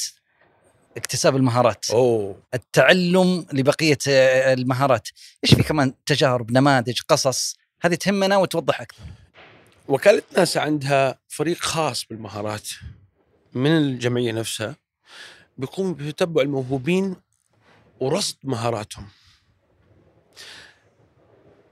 اكتساب 0.97 1.37
المهارات. 1.37 1.91
أوه. 1.91 2.43
التعلم 2.55 3.47
لبقية 3.53 3.99
المهارات. 4.07 5.09
إيش 5.45 5.55
في 5.55 5.63
كمان؟ 5.63 5.95
تجارب 6.07 6.53
نماذج 6.53 7.01
قصص. 7.09 7.57
هذه 7.83 7.95
تهمنا 7.95 8.37
وتوضح 8.37 8.81
أكثر. 8.81 9.03
وكالة 9.89 10.23
ناسا 10.37 10.59
عندها 10.59 11.19
فريق 11.29 11.57
خاص 11.59 12.05
بالمهارات 12.05 12.69
من 13.55 13.71
الجمعية 13.77 14.33
نفسها 14.33 14.77
بيقوم 15.59 15.95
بتتبع 15.95 16.43
الموهوبين 16.43 17.17
ورصد 18.01 18.37
مهاراتهم. 18.45 19.09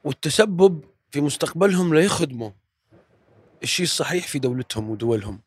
والتسبب 0.04 0.84
في 1.10 1.20
مستقبلهم 1.20 1.94
ليخدموا 1.94 2.50
الشيء 3.62 3.84
الصحيح 3.84 4.26
في 4.28 4.38
دولتهم 4.38 4.90
ودولهم. 4.90 5.40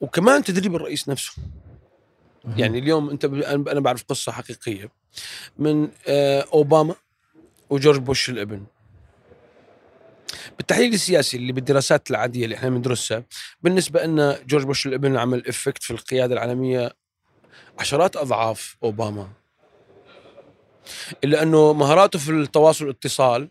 وكمان 0.00 0.44
تدريب 0.44 0.74
الرئيس 0.76 1.08
نفسه. 1.08 1.32
يعني 2.56 2.78
اليوم 2.78 3.10
أنت 3.10 3.26
ب- 3.26 3.34
أنا 3.68 3.80
بعرف 3.80 4.04
قصة 4.08 4.32
حقيقية. 4.32 4.90
من 5.58 5.88
آه، 6.08 6.46
أوباما 6.52 6.94
وجورج 7.70 7.98
بوش 7.98 8.30
الابن. 8.30 8.64
بالتحليل 10.58 10.94
السياسي 10.94 11.36
اللي 11.36 11.52
بالدراسات 11.52 12.10
العادية 12.10 12.44
اللي 12.44 12.56
إحنا 12.56 12.70
بندرسها 12.70 13.24
بالنسبة 13.62 14.04
لنا 14.04 14.38
جورج 14.46 14.64
بوش 14.64 14.86
الابن 14.86 15.16
عمل 15.16 15.46
effect 15.48 15.82
في 15.82 15.90
القيادة 15.90 16.34
العالمية 16.34 16.92
عشرات 17.78 18.16
أضعاف 18.16 18.76
أوباما. 18.82 19.28
إلا 21.24 21.42
إنه 21.42 21.72
مهاراته 21.72 22.18
في 22.18 22.30
التواصل 22.30 22.84
والاتصال 22.86 23.48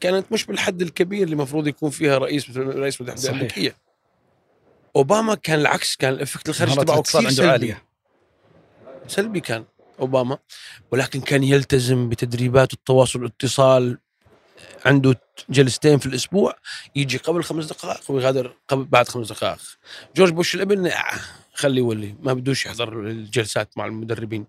كانت 0.00 0.32
مش 0.32 0.46
بالحد 0.46 0.82
الكبير 0.82 1.22
اللي 1.22 1.32
المفروض 1.32 1.66
يكون 1.66 1.90
فيها 1.90 2.18
رئيس 2.18 2.50
مثل 2.50 2.60
رئيس 2.60 3.00
المتحدة 3.00 3.20
صحيح. 3.20 3.30
الأمريكية 3.34 3.76
أوباما 4.96 5.34
كان 5.34 5.60
العكس 5.60 5.96
كان 5.96 6.12
ال 6.12 6.17
effect 6.17 6.48
الخارجي 6.48 6.74
تبعه 6.76 7.02
كثير 7.02 7.20
عنده 7.20 7.30
سلبي. 7.30 7.50
عالية. 7.50 7.82
سلبي 9.06 9.40
كان 9.40 9.64
أوباما. 10.00 10.38
ولكن 10.92 11.20
كان 11.20 11.42
يلتزم 11.42 12.08
بتدريبات 12.08 12.72
التواصل 12.72 13.22
والاتصال 13.22 13.98
عنده 14.86 15.20
جلستين 15.48 15.98
في 15.98 16.06
الأسبوع 16.06 16.54
يجي 16.96 17.16
قبل 17.16 17.42
خمس 17.42 17.64
دقائق 17.64 18.10
ويغادر 18.10 18.56
قبل 18.68 18.84
بعد 18.84 19.08
خمس 19.08 19.32
دقائق. 19.32 19.60
جورج 20.16 20.32
بوش 20.32 20.54
الابن 20.54 20.86
آه، 20.86 21.02
خليه 21.54 21.78
يولي 21.78 22.14
ما 22.20 22.32
بدوش 22.32 22.66
يحضر 22.66 23.00
الجلسات 23.00 23.78
مع 23.78 23.86
المدربين 23.86 24.46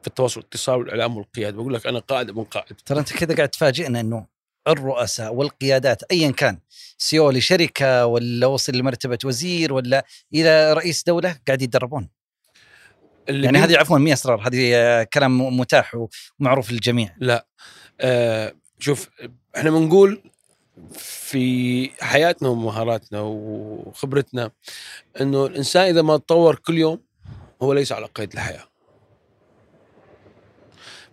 في 0.00 0.06
التواصل 0.06 0.40
والاتصال 0.40 0.78
والإعلام 0.78 1.16
والقيادة. 1.16 1.56
بقول 1.56 1.74
لك 1.74 1.86
أنا 1.86 1.98
قائد 1.98 2.28
ابن 2.28 2.44
قائد. 2.44 2.76
ترى 2.86 2.98
أنت 2.98 3.12
كذا 3.12 3.36
قاعد 3.36 3.48
تفاجئنا 3.48 4.00
إنه 4.00 4.26
الرؤساء 4.68 5.34
والقيادات 5.34 6.02
ايا 6.02 6.30
كان 6.30 6.58
سيو 6.98 7.30
لشركه 7.30 8.06
ولا 8.06 8.46
وصل 8.46 8.72
لمرتبة 8.72 9.18
وزير 9.24 9.72
ولا 9.72 10.06
إلى 10.34 10.72
رئيس 10.72 11.02
دولة 11.02 11.36
قاعد 11.46 11.62
يتدربون. 11.62 12.08
يعني 13.28 13.58
هذه 13.58 13.76
عفوا 13.76 13.98
مي 13.98 14.12
اسرار 14.12 14.48
هذه 14.48 15.02
كلام 15.02 15.58
متاح 15.58 15.96
ومعروف 16.40 16.70
للجميع. 16.70 17.14
لا 17.18 17.46
آه 18.00 18.54
شوف 18.78 19.08
إحنا 19.56 19.70
بنقول 19.70 20.22
في 20.98 21.90
حياتنا 22.00 22.48
ومهاراتنا 22.48 23.20
وخبرتنا 23.20 24.50
إنه 25.20 25.46
الإنسان 25.46 25.84
إذا 25.84 26.02
ما 26.02 26.16
تطور 26.16 26.54
كل 26.54 26.78
يوم 26.78 27.00
هو 27.62 27.72
ليس 27.72 27.92
على 27.92 28.06
قيد 28.06 28.32
الحياة. 28.32 28.64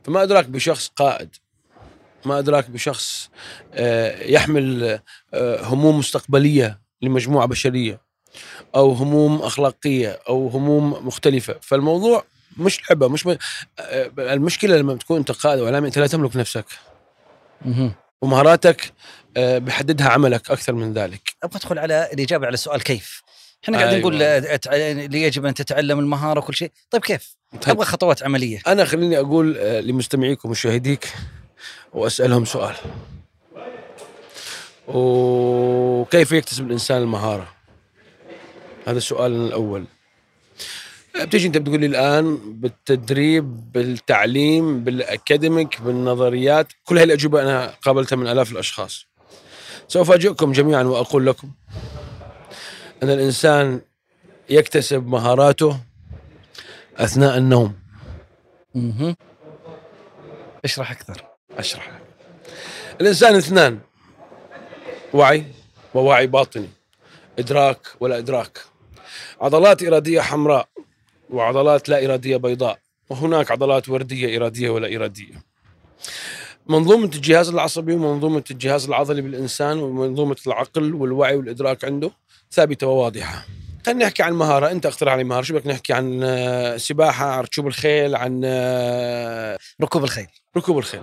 فما 0.03 0.23
أدراك 0.23 0.45
بشخص 0.45 0.87
قائد 0.87 1.35
ما 2.25 2.39
أدراك 2.39 2.69
بشخص 2.69 3.29
آه، 3.73 4.23
يحمل 4.23 4.99
آه، 5.33 5.63
هموم 5.63 5.99
مستقبلية 5.99 6.79
لمجموعة 7.01 7.45
بشرية 7.45 8.01
أو 8.75 8.91
هموم 8.91 9.41
أخلاقية 9.41 10.19
أو 10.29 10.47
هموم 10.47 11.07
مختلفة 11.07 11.55
فالموضوع 11.61 12.23
مش 12.57 12.89
لعبة 12.89 13.07
مش 13.07 13.25
م... 13.27 13.35
آه، 13.79 14.11
المشكلة 14.17 14.77
لما 14.77 14.95
تكون 14.95 15.17
أنت 15.17 15.31
قائد 15.31 15.59
واعلامي 15.59 15.87
إنت 15.87 15.99
لا 15.99 16.07
تملك 16.07 16.35
نفسك. 16.35 16.65
ومهاراتك 18.21 18.93
آه، 19.37 19.57
بيحددها 19.57 20.09
عملك 20.09 20.51
أكثر 20.51 20.73
من 20.73 20.93
ذلك. 20.93 21.21
أبغى 21.43 21.57
أدخل 21.57 21.79
على 21.79 22.09
الاجابه 22.13 22.45
على 22.45 22.53
السؤال 22.53 22.83
كيف؟ 22.83 23.21
إحنا 23.63 23.77
قاعدين 23.77 23.95
أيوة. 23.95 24.09
نقول 24.09 24.23
آه، 24.23 24.59
اللي 25.05 25.21
يجب 25.23 25.45
أن 25.45 25.53
تتعلم 25.53 25.99
المهارة 25.99 26.39
وكل 26.39 26.55
شيء. 26.55 26.71
طيب 26.89 27.01
كيف؟ 27.01 27.35
طيب. 27.61 27.69
أبغى 27.69 27.85
خطوات 27.85 28.23
عملية. 28.23 28.61
أنا 28.67 28.85
خليني 28.85 29.19
أقول 29.19 29.57
آه، 29.57 29.79
لمستمعيك 29.79 30.45
ومشاهديك 30.45 31.13
وأسألهم 31.93 32.45
سؤال. 32.45 32.75
وكيف 34.87 36.31
يكتسب 36.31 36.67
الإنسان 36.67 36.97
المهارة؟ 36.97 37.47
هذا 38.87 38.97
السؤال 38.97 39.31
الأول. 39.31 39.85
بتيجي 41.25 41.47
انت 41.47 41.57
بتقول 41.57 41.79
لي 41.79 41.85
الآن 41.85 42.37
بالتدريب 42.61 43.71
بالتعليم 43.73 44.83
بالأكاديميك 44.83 45.81
بالنظريات 45.81 46.67
كل 46.85 46.97
هاي 46.97 47.03
الأجوبة 47.05 47.41
أنا 47.41 47.73
قابلتها 47.81 48.15
من 48.15 48.27
آلاف 48.27 48.51
الأشخاص 48.51 49.05
سوف 49.87 50.11
أجئكم 50.11 50.51
جميعا 50.51 50.83
وأقول 50.83 51.25
لكم 51.25 51.51
أن 53.03 53.09
الإنسان 53.09 53.81
يكتسب 54.49 55.07
مهاراته 55.07 55.79
أثناء 56.97 57.37
النوم 57.37 57.73
مهم. 58.75 59.15
أشرح 60.65 60.91
أكثر 60.91 61.25
أشرح. 61.57 61.91
الإنسان 63.01 63.35
اثنان 63.35 63.79
وعي 65.13 65.45
ووعي 65.93 66.27
باطني 66.27 66.69
إدراك 67.39 67.79
ولا 67.99 68.17
إدراك 68.17 68.59
عضلات 69.41 69.83
إرادية 69.83 70.21
حمراء 70.21 70.67
وعضلات 71.29 71.89
لا 71.89 72.05
إرادية 72.05 72.37
بيضاء 72.37 72.79
وهناك 73.09 73.51
عضلات 73.51 73.89
وردية 73.89 74.37
إرادية 74.37 74.69
ولا 74.69 74.95
إرادية. 74.95 75.49
منظومة 76.67 77.05
الجهاز 77.15 77.49
العصبي 77.49 77.93
ومنظومة 77.93 78.43
الجهاز 78.51 78.85
العضلي 78.85 79.21
بالإنسان 79.21 79.79
ومنظومة 79.79 80.35
العقل 80.47 80.93
والوعي 80.93 81.35
والإدراك 81.35 81.85
عنده 81.85 82.11
ثابتة 82.51 82.87
وواضحة. 82.87 83.45
خلينا 83.85 84.05
نحكي 84.05 84.23
عن 84.23 84.33
مهارة 84.33 84.71
أنت 84.71 84.85
اقترح 84.85 85.13
علي 85.13 85.23
مهارة 85.23 85.43
شو 85.43 85.53
بدك 85.53 85.67
نحكي 85.67 85.93
عن 85.93 86.19
آه، 86.23 86.77
سباحة 86.77 87.25
عن 87.25 87.43
ركوب 87.43 87.67
الخيل 87.67 88.15
عن 88.15 88.41
آه، 88.45 89.57
ركوب 89.81 90.03
الخيل. 90.03 90.27
ركوب 90.57 90.77
الخيل. 90.77 91.01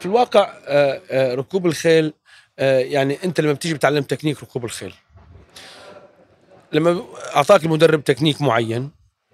في 0.00 0.06
الواقع 0.06 0.52
آه، 0.66 1.34
ركوب 1.34 1.66
الخيل 1.66 2.12
يعني 2.58 3.18
أنت 3.24 3.40
لما 3.40 3.52
بتيجي 3.52 3.74
بتعلم 3.74 4.02
تكنيك 4.02 4.42
ركوب 4.42 4.64
الخيل. 4.64 4.94
لما 6.72 7.04
أعطاك 7.36 7.64
المدرب 7.64 8.04
تكنيك 8.04 8.42
معين 8.42 8.90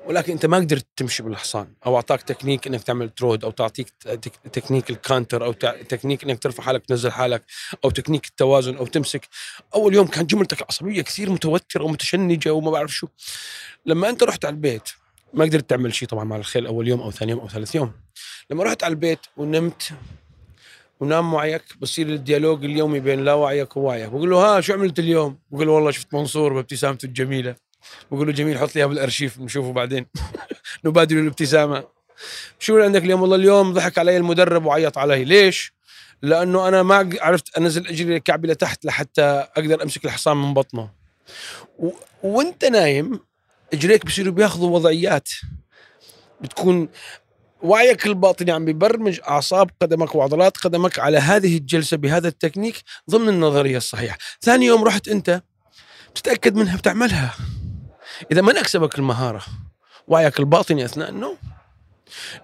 ولكن 0.06 0.32
انت 0.32 0.46
ما 0.46 0.56
قدرت 0.56 0.86
تمشي 0.96 1.22
بالحصان 1.22 1.66
أو 1.86 1.96
اعطاك 1.96 2.22
تكنيك 2.22 2.66
انك 2.66 2.82
تعمل 2.82 3.08
trot 3.10 3.44
أو 3.44 3.50
تعطيك 3.50 3.90
تك- 4.00 4.36
technique 4.52 4.90
ال 4.90 4.98
canter 4.98 5.44
أو 5.44 5.52
تكنيك 5.88 6.24
انك 6.24 6.38
ترفع 6.42 6.62
حالك 6.62 6.86
تنزل 6.86 7.12
حالك 7.12 7.42
أو 7.84 7.90
تكنيك 7.90 8.26
التوازن 8.26 8.76
أو 8.76 8.86
تمسك. 8.86 9.28
اول 9.74 9.94
يوم 9.94 10.06
كانت 10.06 10.30
جملتك 10.30 10.60
العصبية 10.60 11.02
كثير 11.02 11.30
متوترة 11.30 11.84
ومتشنجة 11.84 12.52
وما 12.52 12.70
بعرف 12.70 12.94
شو. 12.94 13.06
لما 13.86 14.08
انت 14.08 14.22
رحت 14.22 14.44
على 14.44 14.52
البيت 14.52 14.88
ما 15.34 15.44
قدرت 15.44 15.70
تعمل 15.70 15.94
شيء 15.94 16.08
طبعا 16.08 16.24
مع 16.24 16.36
الخيل 16.36 16.66
أول 16.66 16.88
يوم 16.88 17.00
أو 17.00 17.10
ثاني 17.10 17.32
يوم 17.32 17.40
أو 17.40 17.48
ثالث 17.48 17.74
يوم. 17.74 17.92
لما 18.50 18.64
رحت 18.64 18.84
على 18.84 18.90
البيت 18.90 19.18
ونمت 19.36 19.90
ونام 21.00 21.34
وعيك 21.34 21.62
بصير 21.80 22.06
ال 22.08 22.14
dialogue 22.14 22.64
اليومي 22.64 23.00
بين 23.00 23.24
لا 23.24 23.34
وعيك 23.34 23.76
ووعيك 23.76 24.08
بقول 24.08 24.30
له 24.30 24.36
ها 24.56 24.60
شو 24.60 24.72
عملت 24.72 24.98
اليوم؟ 24.98 25.38
بقول 25.50 25.66
له 25.66 25.72
والله 25.72 25.90
شفت 25.90 26.14
منصور 26.14 26.52
بابتسامته 26.52 27.06
الجميلة. 27.06 27.63
بقول 28.10 28.26
له 28.26 28.32
جميل 28.32 28.58
حط 28.58 28.74
لي 28.74 28.78
إياها 28.78 28.88
بالأرشيف 28.88 29.40
نشوفه 29.40 29.72
بعدين. 29.72 30.06
نبادل 30.84 31.18
الابتسامة. 31.18 31.84
شو 32.58 32.74
اللي 32.74 32.84
عندك 32.84 33.04
اليوم؟ 33.04 33.22
والله 33.22 33.36
اليوم 33.36 33.72
ضحك 33.72 33.98
علي 33.98 34.16
المدرب 34.16 34.64
وعيط 34.64 34.98
علي. 34.98 35.24
ليش؟ 35.24 35.74
لأنه 36.22 36.68
أنا 36.68 36.82
ما 36.82 37.10
عرفت 37.20 37.58
أنزل 37.58 37.86
أجري 37.86 38.20
كعبي 38.20 38.48
لتحت 38.48 38.84
لحتى 38.84 39.22
أقدر 39.56 39.82
أمسك 39.82 40.04
الحصان 40.04 40.36
من 40.36 40.54
بطنه. 40.54 40.90
و... 41.78 41.90
وأنت 42.22 42.64
نايم 42.64 43.20
إجريك 43.72 44.06
بصيروا 44.06 44.32
بياخذوا 44.32 44.70
وضعيات. 44.70 45.28
بتكون 46.40 46.88
وعيك 47.62 48.06
الباطني 48.06 48.52
عم 48.52 48.64
بيبرمج 48.64 49.20
أعصاب 49.28 49.70
قدمك 49.82 50.14
وعضلات 50.14 50.56
قدمك 50.56 50.98
على 50.98 51.18
هذه 51.18 51.56
الجلسة 51.56 51.96
بهذا 51.96 52.28
التكنيك 52.28 52.76
ضمن 53.10 53.28
النظرية 53.28 53.76
الصحيحة، 53.76 54.18
ثاني 54.42 54.66
يوم 54.66 54.84
رحت 54.84 55.08
أنت 55.08 55.42
بتتأكد 56.10 56.56
منها 56.56 56.76
بتعملها. 56.76 57.34
إذا 58.32 58.40
ما 58.40 58.60
أكسبك 58.60 58.98
المهارة؟ 58.98 59.42
وعيك 60.08 60.40
الباطني 60.40 60.84
أثناء؟ 60.84 61.08
النوم. 61.08 61.36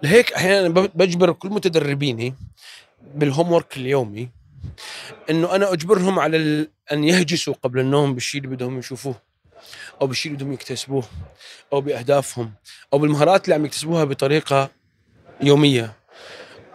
لهيك 0.03 0.33
أحيانا 0.33 0.69
بجبر 0.69 1.33
كل 1.33 1.49
متدربيني 1.49 2.35
بالهوم 3.15 3.53
ورك 3.53 3.77
اليومي 3.77 4.29
إنه 5.31 5.55
أنا 5.55 5.73
أجبرهم 5.73 6.19
على 6.19 6.37
ال... 6.37 6.69
أن 6.93 7.05
يهجسوا 7.05 7.55
قبل 7.63 7.81
النوم 7.81 8.15
بالشيء 8.15 8.41
اللي 8.41 8.57
بدهم 8.57 8.79
يشوفوه 8.79 9.15
أو 10.01 10.07
بالشيء 10.07 10.33
اللي 10.33 10.45
بدهم 10.45 10.53
يكتسبوه 10.53 11.05
أو 11.73 11.81
بأهدافهم 11.81 12.53
أو 12.93 12.99
بالمهارات 12.99 13.45
اللي 13.45 13.55
عم 13.55 13.65
يكتسبوها 13.65 14.05
بطريقة 14.05 14.71
يومية. 15.41 15.93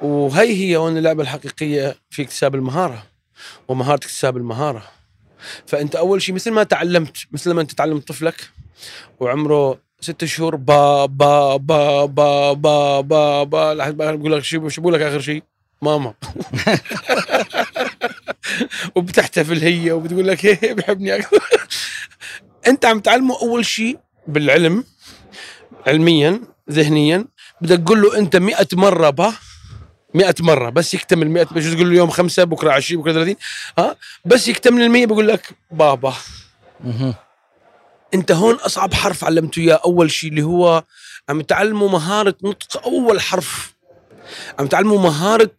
وهي 0.01 0.53
هي 0.53 0.75
هون 0.75 0.97
اللعبة 0.97 1.23
الحقيقية 1.23 1.95
في 2.09 2.21
اكتساب 2.21 2.55
المهارة 2.55 3.05
ومهارة 3.67 3.95
اكتساب 3.95 4.37
المهارة. 4.37 4.94
فأنت 5.65 5.95
أول 5.95 6.21
شيء 6.21 6.35
مثل 6.35 6.51
ما 6.51 6.63
تعلمت 6.63 7.17
مثل 7.31 7.51
ما 7.51 7.61
أنت 7.61 7.71
تعلم 7.71 7.99
طفلك 7.99 8.49
وعمره 9.19 9.79
ست 10.01 10.25
شهور 10.25 10.55
با 10.55 11.07
با 11.07 11.57
با 11.57 12.05
با 12.07 12.53
با 12.53 13.01
با 13.01 13.43
با 13.43 13.73
لحد 13.73 13.97
بقول 13.97 14.31
لك 14.31 14.43
شو 14.43 14.59
بقول 14.59 14.93
لك 14.93 15.01
آخر 15.01 15.19
شيء 15.19 15.41
ماما. 15.81 16.13
وبتحتفل 18.95 19.59
هي 19.59 19.91
وبتقول 19.91 20.27
لك 20.27 20.45
هي 20.45 20.73
بحبني 20.73 21.15
أكثر. 21.15 21.39
أنت 22.67 22.85
عم 22.85 22.99
تعلمه 22.99 23.41
أول 23.41 23.65
شيء 23.65 23.99
بالعلم 24.27 24.83
علميا 25.87 26.41
ذهنيا 26.71 27.25
بدك 27.61 27.83
تقول 27.83 28.01
له 28.01 28.17
أنت 28.17 28.35
100 28.35 28.67
مرة 28.73 29.09
با. 29.09 29.33
100 30.15 30.35
مرة 30.39 30.69
بس 30.69 30.93
يكتمل 30.93 31.29
100 31.29 31.47
مش 31.51 31.65
تقول 31.65 31.87
اليوم 31.87 32.09
خمسة 32.09 32.43
بكرة 32.43 32.71
20 32.71 33.01
بكرة 33.01 33.13
30 33.13 33.35
ها؟ 33.77 33.95
بس 34.25 34.47
يكتمل 34.47 34.81
ال 34.81 34.91
100 34.91 35.05
بقول 35.05 35.27
لك 35.27 35.49
بابا. 35.71 36.13
انت 38.13 38.31
هون 38.31 38.55
أصعب 38.55 38.93
حرف 38.93 39.23
علمته 39.23 39.59
اياه 39.59 39.79
أول 39.85 40.11
شيء 40.11 40.29
اللي 40.29 40.41
هو 40.43 40.83
عم 41.29 41.41
تعلمه 41.41 41.87
مهارة 41.87 42.35
نطق 42.43 42.83
أول 42.85 43.21
حرف. 43.21 43.74
عم 44.59 44.67
تعلمه 44.67 44.97
مهاره 45.01 45.51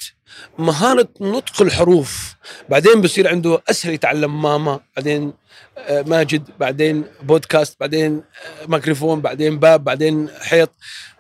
مهارة 0.59 1.09
نطق 1.20 1.62
الحروف. 1.62 2.35
بعدين 2.68 3.00
بصير 3.00 3.29
عنده 3.29 3.62
أسهل 3.70 3.92
يتعلم 3.94 4.42
ماما 4.42 4.81
بعدين 4.96 5.33
آه، 5.79 6.02
ماجد 6.02 6.50
بعدين 6.61 7.05
بودكاست 7.22 7.76
بعدين 7.81 8.22
آه، 8.62 8.66
ميكروفون 8.66 9.20
بعدين 9.20 9.59
باب 9.59 9.85
بعدين 9.85 10.29
حيط. 10.40 10.70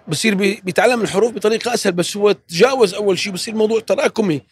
بصير 0.08 0.34
بي- 0.34 0.60
بيتعلم 0.64 1.00
الحروف 1.02 1.32
بطريقة 1.32 1.74
أسهل 1.74 1.92
بس 1.92 2.16
هو 2.16 2.32
تجاوز 2.32 2.94
أول 2.94 3.18
شيء 3.18 3.32
بصير 3.32 3.54
موضوع 3.54 3.80
تراكمي. 3.80 4.42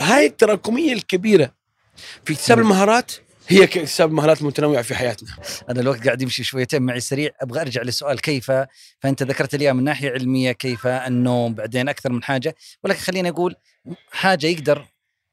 هاي 0.00 0.26
التراكمية 0.26 0.92
الكبيرة. 0.92 1.50
في 2.24 2.32
اكتساب 2.32 2.58
المهارات؟ 2.58 3.12
هي 3.50 3.66
كاكتساب 3.66 4.10
المهارات 4.10 4.40
المتنوعه 4.40 4.82
في 4.82 4.94
حياتنا. 4.94 5.28
أنا 5.70 5.80
الوقت 5.80 6.04
قاعد 6.04 6.22
يمشي 6.22 6.44
شويتين 6.44 6.82
معي 6.82 7.00
سريع. 7.00 7.30
أبغى 7.40 7.60
أرجع 7.60 7.82
لسؤال 7.82 8.20
كيف؟ 8.20 8.52
فأنت 9.00 9.22
ذكرت 9.22 9.54
لي 9.54 9.72
من 9.72 9.84
ناحية 9.84 10.10
علمية 10.10 10.52
كيف 10.52 10.86
النوم 10.86 11.54
بعدين 11.54 11.88
أكثر 11.88 12.12
من 12.12 12.22
حاجة. 12.22 12.54
ولكن 12.84 13.00
خليني 13.00 13.28
أقول 13.28 13.54
حاجة 14.12 14.46
يقدر 14.46 14.86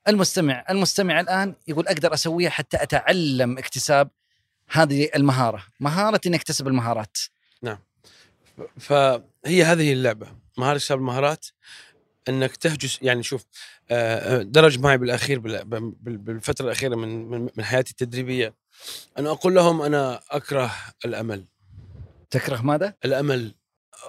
المستمع 0.07 0.65
المستمع 0.69 1.19
الآن 1.19 1.55
يقول 1.67 1.87
أقدر 1.87 2.13
أسويها 2.13 2.49
حتى 2.49 2.83
أتعلم 2.83 3.57
اكتساب 3.57 4.09
هذه 4.69 5.09
المهارة. 5.15 5.63
مهارة 5.79 6.21
اني 6.27 6.35
اكتسب 6.35 6.67
المهارات. 6.67 7.17
فهي 8.79 9.63
هذه 9.63 9.93
اللعبة. 9.93 10.27
مهارة 10.57 10.75
اكتساب 10.75 10.97
المهارات. 10.97 11.45
إنك 12.29 12.55
تهجس 12.55 12.99
يعني 13.01 13.23
شوف 13.23 13.45
آه، 13.91 14.41
درج 14.41 14.79
معي 14.79 14.97
بالأخير 14.97 15.39
بال- 15.39 15.65
بال- 15.65 16.17
بالفترة 16.17 16.65
الأخيرة 16.65 16.95
من 16.95 17.29
من 17.29 17.49
من 17.57 17.63
حياتي 17.63 17.91
التدريبية. 17.91 18.53
أنا 19.17 19.29
أقول 19.31 19.55
لهم 19.55 19.81
أنا 19.81 20.19
أكره 20.31 20.71
الأمل. 21.05 21.45
تكره 22.29 22.61
ماذا؟ 22.61 22.93
الأمل. 23.05 23.55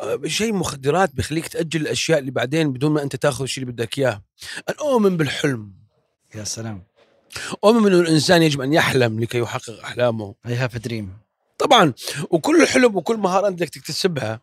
آه، 0.03 0.21
شيء 0.27 0.53
مخدرات 0.53 1.15
بيخليك 1.15 1.49
تأجل 1.49 1.81
الأشياء 1.81 2.19
اللي 2.19 2.31
بعدين 2.31 2.73
بدون 2.73 2.93
ما 2.93 3.03
أنت 3.03 3.17
تأخذ 3.17 3.43
الشيء 3.43 3.65
اللي 3.65 3.73
بدك 3.73 3.99
إياه. 3.99 4.23
أنا 4.69 4.77
اؤمن 4.81 5.17
بالحلم. 5.17 5.73
يا 6.35 6.45
سلام. 6.45 6.83
أؤمن 7.65 7.87
إنه 7.93 8.01
الإنسان 8.01 8.43
يجب 8.43 8.61
أن 8.61 8.73
يحلم 8.73 9.21
لكي 9.21 9.39
يحقق 9.39 9.81
أحلامه. 9.85 10.35
I 10.47 10.55
have 10.55 10.77
dream 10.77 11.17
طبعا 11.59 11.93
وكل 12.31 12.67
حلم 12.67 12.97
وكل 12.97 13.17
مهارة 13.17 13.49
أنت 13.49 13.59
بدك 13.63 13.69
تكتسبها 13.69 14.41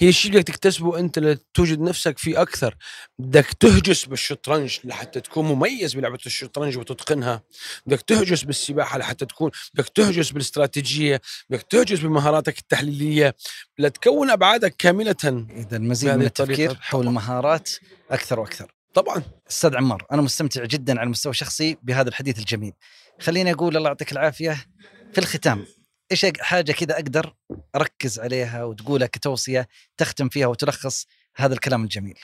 هي 0.00 0.08
الشيء 0.08 0.30
اللي 0.30 0.42
بدك 0.42 0.54
تكتسبه 0.54 0.98
أنت 0.98 1.18
لتوجد 1.18 1.80
نفسك 1.80 2.18
فيه 2.18 2.42
أكثر. 2.42 2.76
بدك 3.18 3.46
تهجس 3.60 4.04
بالشطرنج 4.04 4.78
لحتى 4.84 5.20
تكون 5.20 5.44
مميز 5.44 5.94
بلعبة 5.94 6.18
الشطرنج 6.26 6.78
وتتقنها. 6.78 7.42
بدك 7.86 8.02
تهجس 8.02 8.42
بالسباحة 8.42 8.98
لحتى 8.98 9.26
تكون 9.26 9.50
بدك 9.74 9.88
تهجس 9.88 10.30
بالاستراتيجية 10.30 11.20
بدك 11.50 11.62
تهجس 11.62 12.00
بمهاراتك 12.00 12.58
التحليلية. 12.58 13.36
لتكون 13.78 14.30
أبعادك 14.30 14.74
كاملة 14.78 15.46
إذا 15.56 15.76
المزيد 15.76 16.10
من 16.10 16.22
التفكير 16.22 16.78
حول 16.80 17.06
المهارات 17.06 17.70
أكثر 18.10 18.40
وأكثر. 18.40 18.74
طبعا. 18.94 19.22
أستاذ 19.50 19.76
عمار 19.76 20.06
أنا 20.12 20.22
مستمتع 20.22 20.64
جدا 20.64 20.98
على 20.98 21.06
المستوى 21.06 21.30
الشخصي 21.30 21.76
بهذا 21.82 22.08
الحديث 22.08 22.38
الجميل. 22.38 22.72
خليني 23.20 23.52
أقول 23.52 23.76
الله 23.76 23.88
يعطيك 23.88 24.12
العافية. 24.12 24.66
في 25.12 25.18
الختام 25.18 25.66
إيش 26.12 26.26
حاجة 26.40 26.72
كذا 26.72 26.94
أقدر 26.94 27.34
أركز 27.76 28.20
عليها 28.20 28.64
وتقولها 28.64 29.06
كتوصية 29.06 29.68
تختم 29.96 30.28
فيها 30.28 30.46
وتلخص 30.46 31.06
هذا 31.36 31.54
الكلام 31.54 31.84
الجميل. 31.84 32.18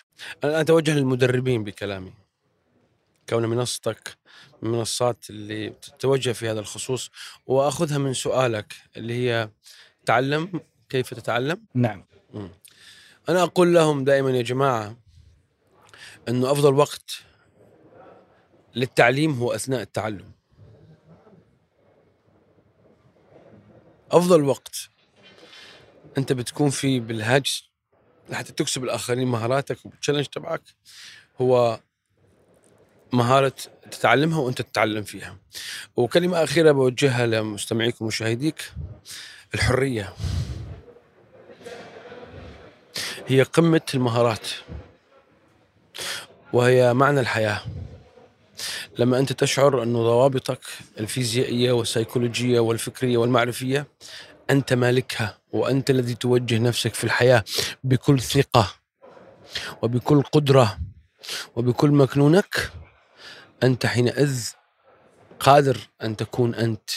أنا 0.45 0.61
أتوجه 0.61 0.95
للمدربين 0.95 1.65
بكلامي. 1.65 2.13
كون 3.29 3.47
منصتك 3.47 4.17
من 4.63 4.69
المنصات 4.69 5.31
اللي 5.31 5.71
تتوجه 5.71 6.33
في 6.33 6.51
هذا 6.51 6.61
الخصوص 6.61 7.11
وأخذها 7.47 7.99
من 7.99 8.15
سؤالك 8.15 8.75
اللي 8.97 9.15
هي 9.15 9.51
تعلم 10.07 10.61
كيف 10.89 11.15
تتعلم؟ 11.15 11.65
نعم. 11.75 12.05
أنا 13.29 13.43
أقول 13.43 13.75
لهم 13.75 14.05
دائما 14.05 14.31
يا 14.31 14.43
جماعة 14.43 14.97
إنه 16.29 16.53
أفضل 16.53 16.75
وقت 16.75 17.11
للتعليم 18.75 19.33
هو 19.39 19.53
أثناء 19.53 19.81
التعلم. 19.83 20.38
أفضل 24.13 24.45
وقت 24.45 24.89
أنت 26.19 26.33
بتكون 26.33 26.71
فيه 26.71 27.01
بالهاجس 27.01 27.65
لحتى 28.29 28.53
تكسب 28.53 28.85
الآخرين 28.85 29.29
مهاراتك 29.29 29.79
والتشالنج 29.85 30.27
تبعك 30.27 30.63
هو 31.41 31.81
مهارة 33.13 33.55
تتعلمها 33.91 34.39
وأنت 34.39 34.63
تتعلم 34.63 35.03
فيها. 35.03 35.37
وكلمة 35.97 36.45
أخيرة 36.45 36.73
بوجهها 36.73 37.27
لمستمعيك 37.27 38.03
ومشاهديك 38.03 38.73
الحرية. 39.55 40.15
هي 43.27 43.43
قمة 43.43 43.81
المهارات 43.95 44.49
وهي 46.53 46.95
معنى 46.95 47.21
الحياة 47.21 47.63
لما 48.99 49.19
أنت 49.19 49.33
تشعر 49.33 49.83
انه 49.83 50.03
ضوابطك 50.03 50.61
الفيزيائية 51.01 51.73
والسيكولوجية 51.73 52.61
والفكرية 52.61 53.17
والمعرفية 53.17 53.87
أنت 54.51 54.73
مالكها 54.73 55.39
وأنت 55.53 55.91
الذي 55.91 56.15
توجه 56.15 56.59
نفسك 56.59 56.95
في 56.95 57.05
الحياة 57.05 57.45
بكل 57.85 58.21
ثقة 58.21 58.75
وبكل 59.83 60.23
قدرة 60.23 60.79
وبكل 61.57 61.91
مكنونك 61.91 62.71
أنت 63.63 63.87
حينئذ 63.87 64.51
قادر 65.41 65.79
أن 66.03 66.17
تكون 66.17 66.55
أنت. 66.55 66.91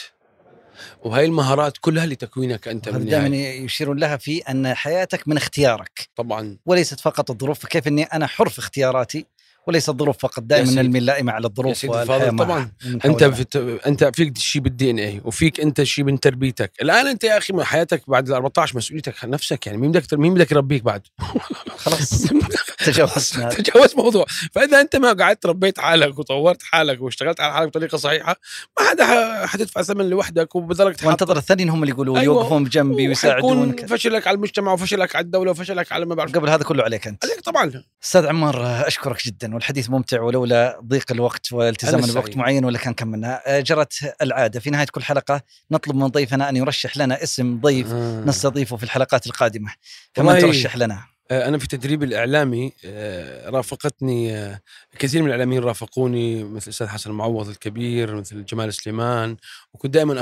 وهي 1.04 1.26
المهارات 1.26 1.78
كلها 1.78 2.06
لتكوينك 2.06 2.68
أنت 2.68 2.88
هذا 2.88 2.98
من 2.98 3.06
دائما. 3.06 3.38
يشيرون 3.38 4.00
لها 4.00 4.18
في 4.18 4.38
أن 4.40 4.74
حياتك 4.74 5.28
من 5.28 5.38
اختيارك 5.38 6.10
طبعا. 6.16 6.58
وليست 6.66 7.00
فقط 7.00 7.32
الظروف. 7.32 7.60
فكيف 7.60 7.88
أني 7.88 8.04
أنا 8.04 8.28
حر 8.28 8.50
في 8.50 8.60
اختياراتي؟ 8.60 9.26
وليس 9.68 9.90
الظروف 9.90 10.18
فقط 10.18 10.44
دائما. 10.44 10.72
نلمي 10.72 11.00
اللائمة 11.00 11.32
على 11.32 11.44
يا 11.44 11.48
الظروف. 11.48 11.86
طبعا. 11.86 12.72
أنت. 13.06 13.24
في 13.24 13.80
أنت 13.88 14.12
فيك 14.16 14.38
شيء 14.38 14.62
بالدي 14.62 14.92
إن 14.92 15.00
اي 15.00 15.22
وفيك 15.26 15.60
أنت 15.60 15.84
شيء 15.84 16.04
من 16.06 16.20
تربيتك. 16.20 16.72
الآن 16.82 17.08
أنت 17.08 17.24
يا 17.24 17.38
أخي 17.38 17.64
حياتك 17.64 18.10
بعد 18.10 18.28
ال 18.28 18.34
14 18.34 18.78
مسؤوليتك 18.78 19.24
عن 19.24 19.30
نفسك 19.30 19.66
يعني 19.68 19.78
مين 19.78 19.92
بدك 19.92 20.14
مين 20.14 20.34
بدك 20.34 20.52
يربيك 20.52 20.84
بعد؟ 20.84 21.02
خلاص. 21.84 22.28
تجاوزنا. 22.86 23.50
تجاوز 23.60 23.96
موضوع. 23.96 24.26
فإذا 24.52 24.82
أنت 24.82 24.96
ما 24.96 25.14
قعدت 25.14 25.46
ربيت 25.46 25.80
حالك 25.80 26.20
وطورت 26.20 26.64
حالك 26.64 27.02
واشتغلت 27.02 27.42
على 27.42 27.54
حالك 27.54 27.68
بطريقة 27.68 27.98
صحيحة 27.98 28.36
ما 28.80 28.90
حدا 28.90 29.46
حتدفع 29.48 29.82
ثمن 29.82 30.10
لوحدك 30.10 30.56
وبذلك 30.56 31.04
وانتظر 31.04 31.38
الثانيين 31.38 31.70
هم 31.70 31.84
اللي 31.84 31.94
يقولوا 31.94 32.20
أيوة. 32.20 32.36
يوقفون 32.36 32.64
بجنبي 32.64 33.08
ويساعدون 33.08 33.72
حيكون 33.72 33.88
فشلك 33.88 34.28
على 34.28 34.36
المجتمع 34.36 34.74
وفشلك 34.74 35.16
على 35.16 35.24
الدولة 35.26 35.52
وفشلك 35.52 35.92
على 35.92 36.06
ما 36.06 36.16
بعرف. 36.16 36.32
قبل 36.32 36.50
هذا 36.50 36.64
كله 36.64 36.84
عليك 36.84 37.08
أنت. 37.08 37.26
عليك 37.26 37.40
طبعا. 37.42 37.84
أستاذ 38.04 38.26
عمار 38.28 38.88
أشكرك 38.88 39.26
جدا. 39.28 39.51
والحديث 39.54 39.90
ممتع 39.90 40.22
ولولا 40.22 40.80
ضيق 40.84 41.12
الوقت 41.12 41.52
والتزامنا 41.54 42.06
أنا 42.06 42.14
بوقت. 42.14 42.38
معين 42.38 42.66
ولا 42.66 42.78
كان 42.80 42.94
كملنا. 42.94 43.42
آه، 43.46 43.60
جرت 43.60 43.94
العادة. 44.22 44.60
في 44.60 44.70
نهاية 44.70 44.88
كل 44.92 45.04
حلقة 45.04 45.42
نطلب 45.72 45.96
من 45.96 46.08
ضيفنا 46.08 46.50
أن 46.50 46.56
يرشح 46.58 46.98
لنا 46.98 47.24
اسم 47.24 47.60
ضيف 47.62 47.88
آه. 47.92 48.24
نستضيفه 48.26 48.78
في 48.78 48.84
الحلقات 48.84 49.28
القادمة. 49.28 49.72
فمن 50.14 50.26
والله- 50.28 50.42
ترشح 50.42 50.78
لنا؟ 50.78 51.02
آه، 51.32 51.48
أنا 51.48 51.58
في 51.58 51.68
تدريبي 51.68 52.06
الإعلامي 52.06 52.72
آه، 52.86 53.50
رافقتني 53.50 54.52
كثير 55.00 55.22
من 55.22 55.28
الإعلاميين 55.28 55.64
رافقوني 55.64 56.44
مثل 56.44 56.64
الأستاذ 56.66 56.88
حسن 56.88 57.10
المعوض 57.10 57.50
الكبير 57.50 58.16
مثل 58.16 58.46
جمال 58.46 58.74
سليمان 58.74 59.38
وكنت 59.74 59.94
دائما 59.94 60.20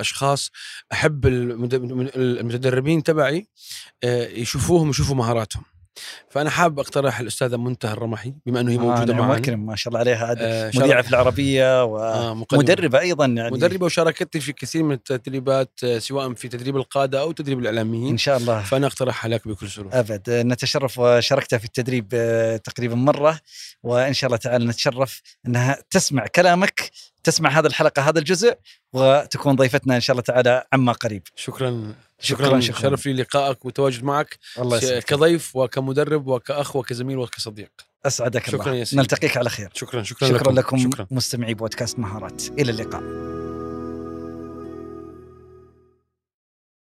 أشخاص 0.00 0.50
أحب 0.92 1.26
المد- 1.26 1.74
المتدربين 2.16 3.02
تبعي 3.02 3.46
يشوفوهم 4.04 4.90
يشوفوا 4.90 5.14
مهاراتهم. 5.16 5.62
فأنا 6.30 6.50
حاب 6.50 6.80
أقترح 6.80 7.20
الأستاذة 7.20 7.56
منتهى 7.56 7.92
الرمحي 7.92 8.34
بما 8.46 8.60
أنه 8.60 8.72
هي 8.72 8.78
موجودة 8.78 9.14
نعم 9.14 9.28
معنا 9.28 9.56
ما 9.56 9.76
شاء 9.76 9.88
الله 9.88 10.00
عليها. 10.00 10.34
آه، 10.38 10.70
مذيعة 10.74 11.02
في 11.02 11.10
العربية 11.10 11.82
آه،. 11.82 12.44
ومدربه 12.52 13.00
أيضا 13.00 13.26
يعني. 13.26 13.50
مدربة 13.50 13.86
وشاركتني 13.86 14.40
في 14.40 14.52
كثير 14.52 14.82
من 14.82 14.92
التدريبات 14.92 15.80
آه، 15.84 15.98
سواء 15.98 16.34
في 16.34 16.48
تدريب 16.48 16.76
القادة 16.76 17.20
أو 17.20 17.32
تدريب 17.32 17.58
الإعلاميين. 17.58 18.08
إن 18.08 18.18
شاء 18.18 18.36
الله. 18.36 18.62
فأنا 18.62 18.86
أقترحها 18.86 19.28
لك 19.28 19.48
بكل 19.48 19.68
سرور. 19.68 19.90
أبد. 19.92 20.30
نتشرف 20.30 20.98
وشاركتها 20.98 21.58
في 21.58 21.64
التدريب 21.64 22.06
آه، 22.14 22.56
تقريبا 22.56 22.94
مرة 22.94 23.40
وإن 23.82 24.12
شاء 24.12 24.28
الله 24.28 24.38
تعالى 24.38 24.64
نتشرف 24.64 25.22
إنها 25.46 25.78
تسمع 25.90 26.26
كلامك 26.26 26.90
تسمع 27.28 27.50
هذه 27.50 27.66
الحلقة 27.66 28.02
هذا 28.02 28.18
الجزء 28.18 28.56
وتكون 28.92 29.56
ضيفتنا 29.56 29.96
إن 29.96 30.00
شاء 30.00 30.14
الله 30.14 30.22
تعالى 30.22 30.64
عما 30.72 30.92
قريب. 30.92 31.22
شكرا 31.36 31.94
شكراً، 32.20 32.46
شكرا, 32.46 32.60
شكراً. 32.60 32.80
شرف 32.80 33.06
لي 33.06 33.12
لقائك 33.12 33.64
وتواجد 33.64 34.04
معك. 34.04 34.38
الله 34.58 35.00
كضيف 35.00 35.56
وكمدرب 35.56 36.26
وكأخ 36.26 36.76
وكزميل 36.76 37.18
وكصديق. 37.18 37.70
أسعدك 38.06 38.46
شكراً 38.46 38.62
الله 38.62 38.74
يا 38.74 38.84
سيدي. 38.84 39.02
نلتقيك 39.02 39.36
على 39.36 39.50
خير. 39.50 39.70
شكرا 39.74 40.02
شكرا, 40.02 40.28
شكرا 40.28 40.52
لكم 40.52 40.78
شكرا. 40.78 41.06
مستمعي 41.10 41.54
بودكاست 41.54 41.98
مهارات. 41.98 42.42
إلى 42.58 42.70
اللقاء. 42.70 43.37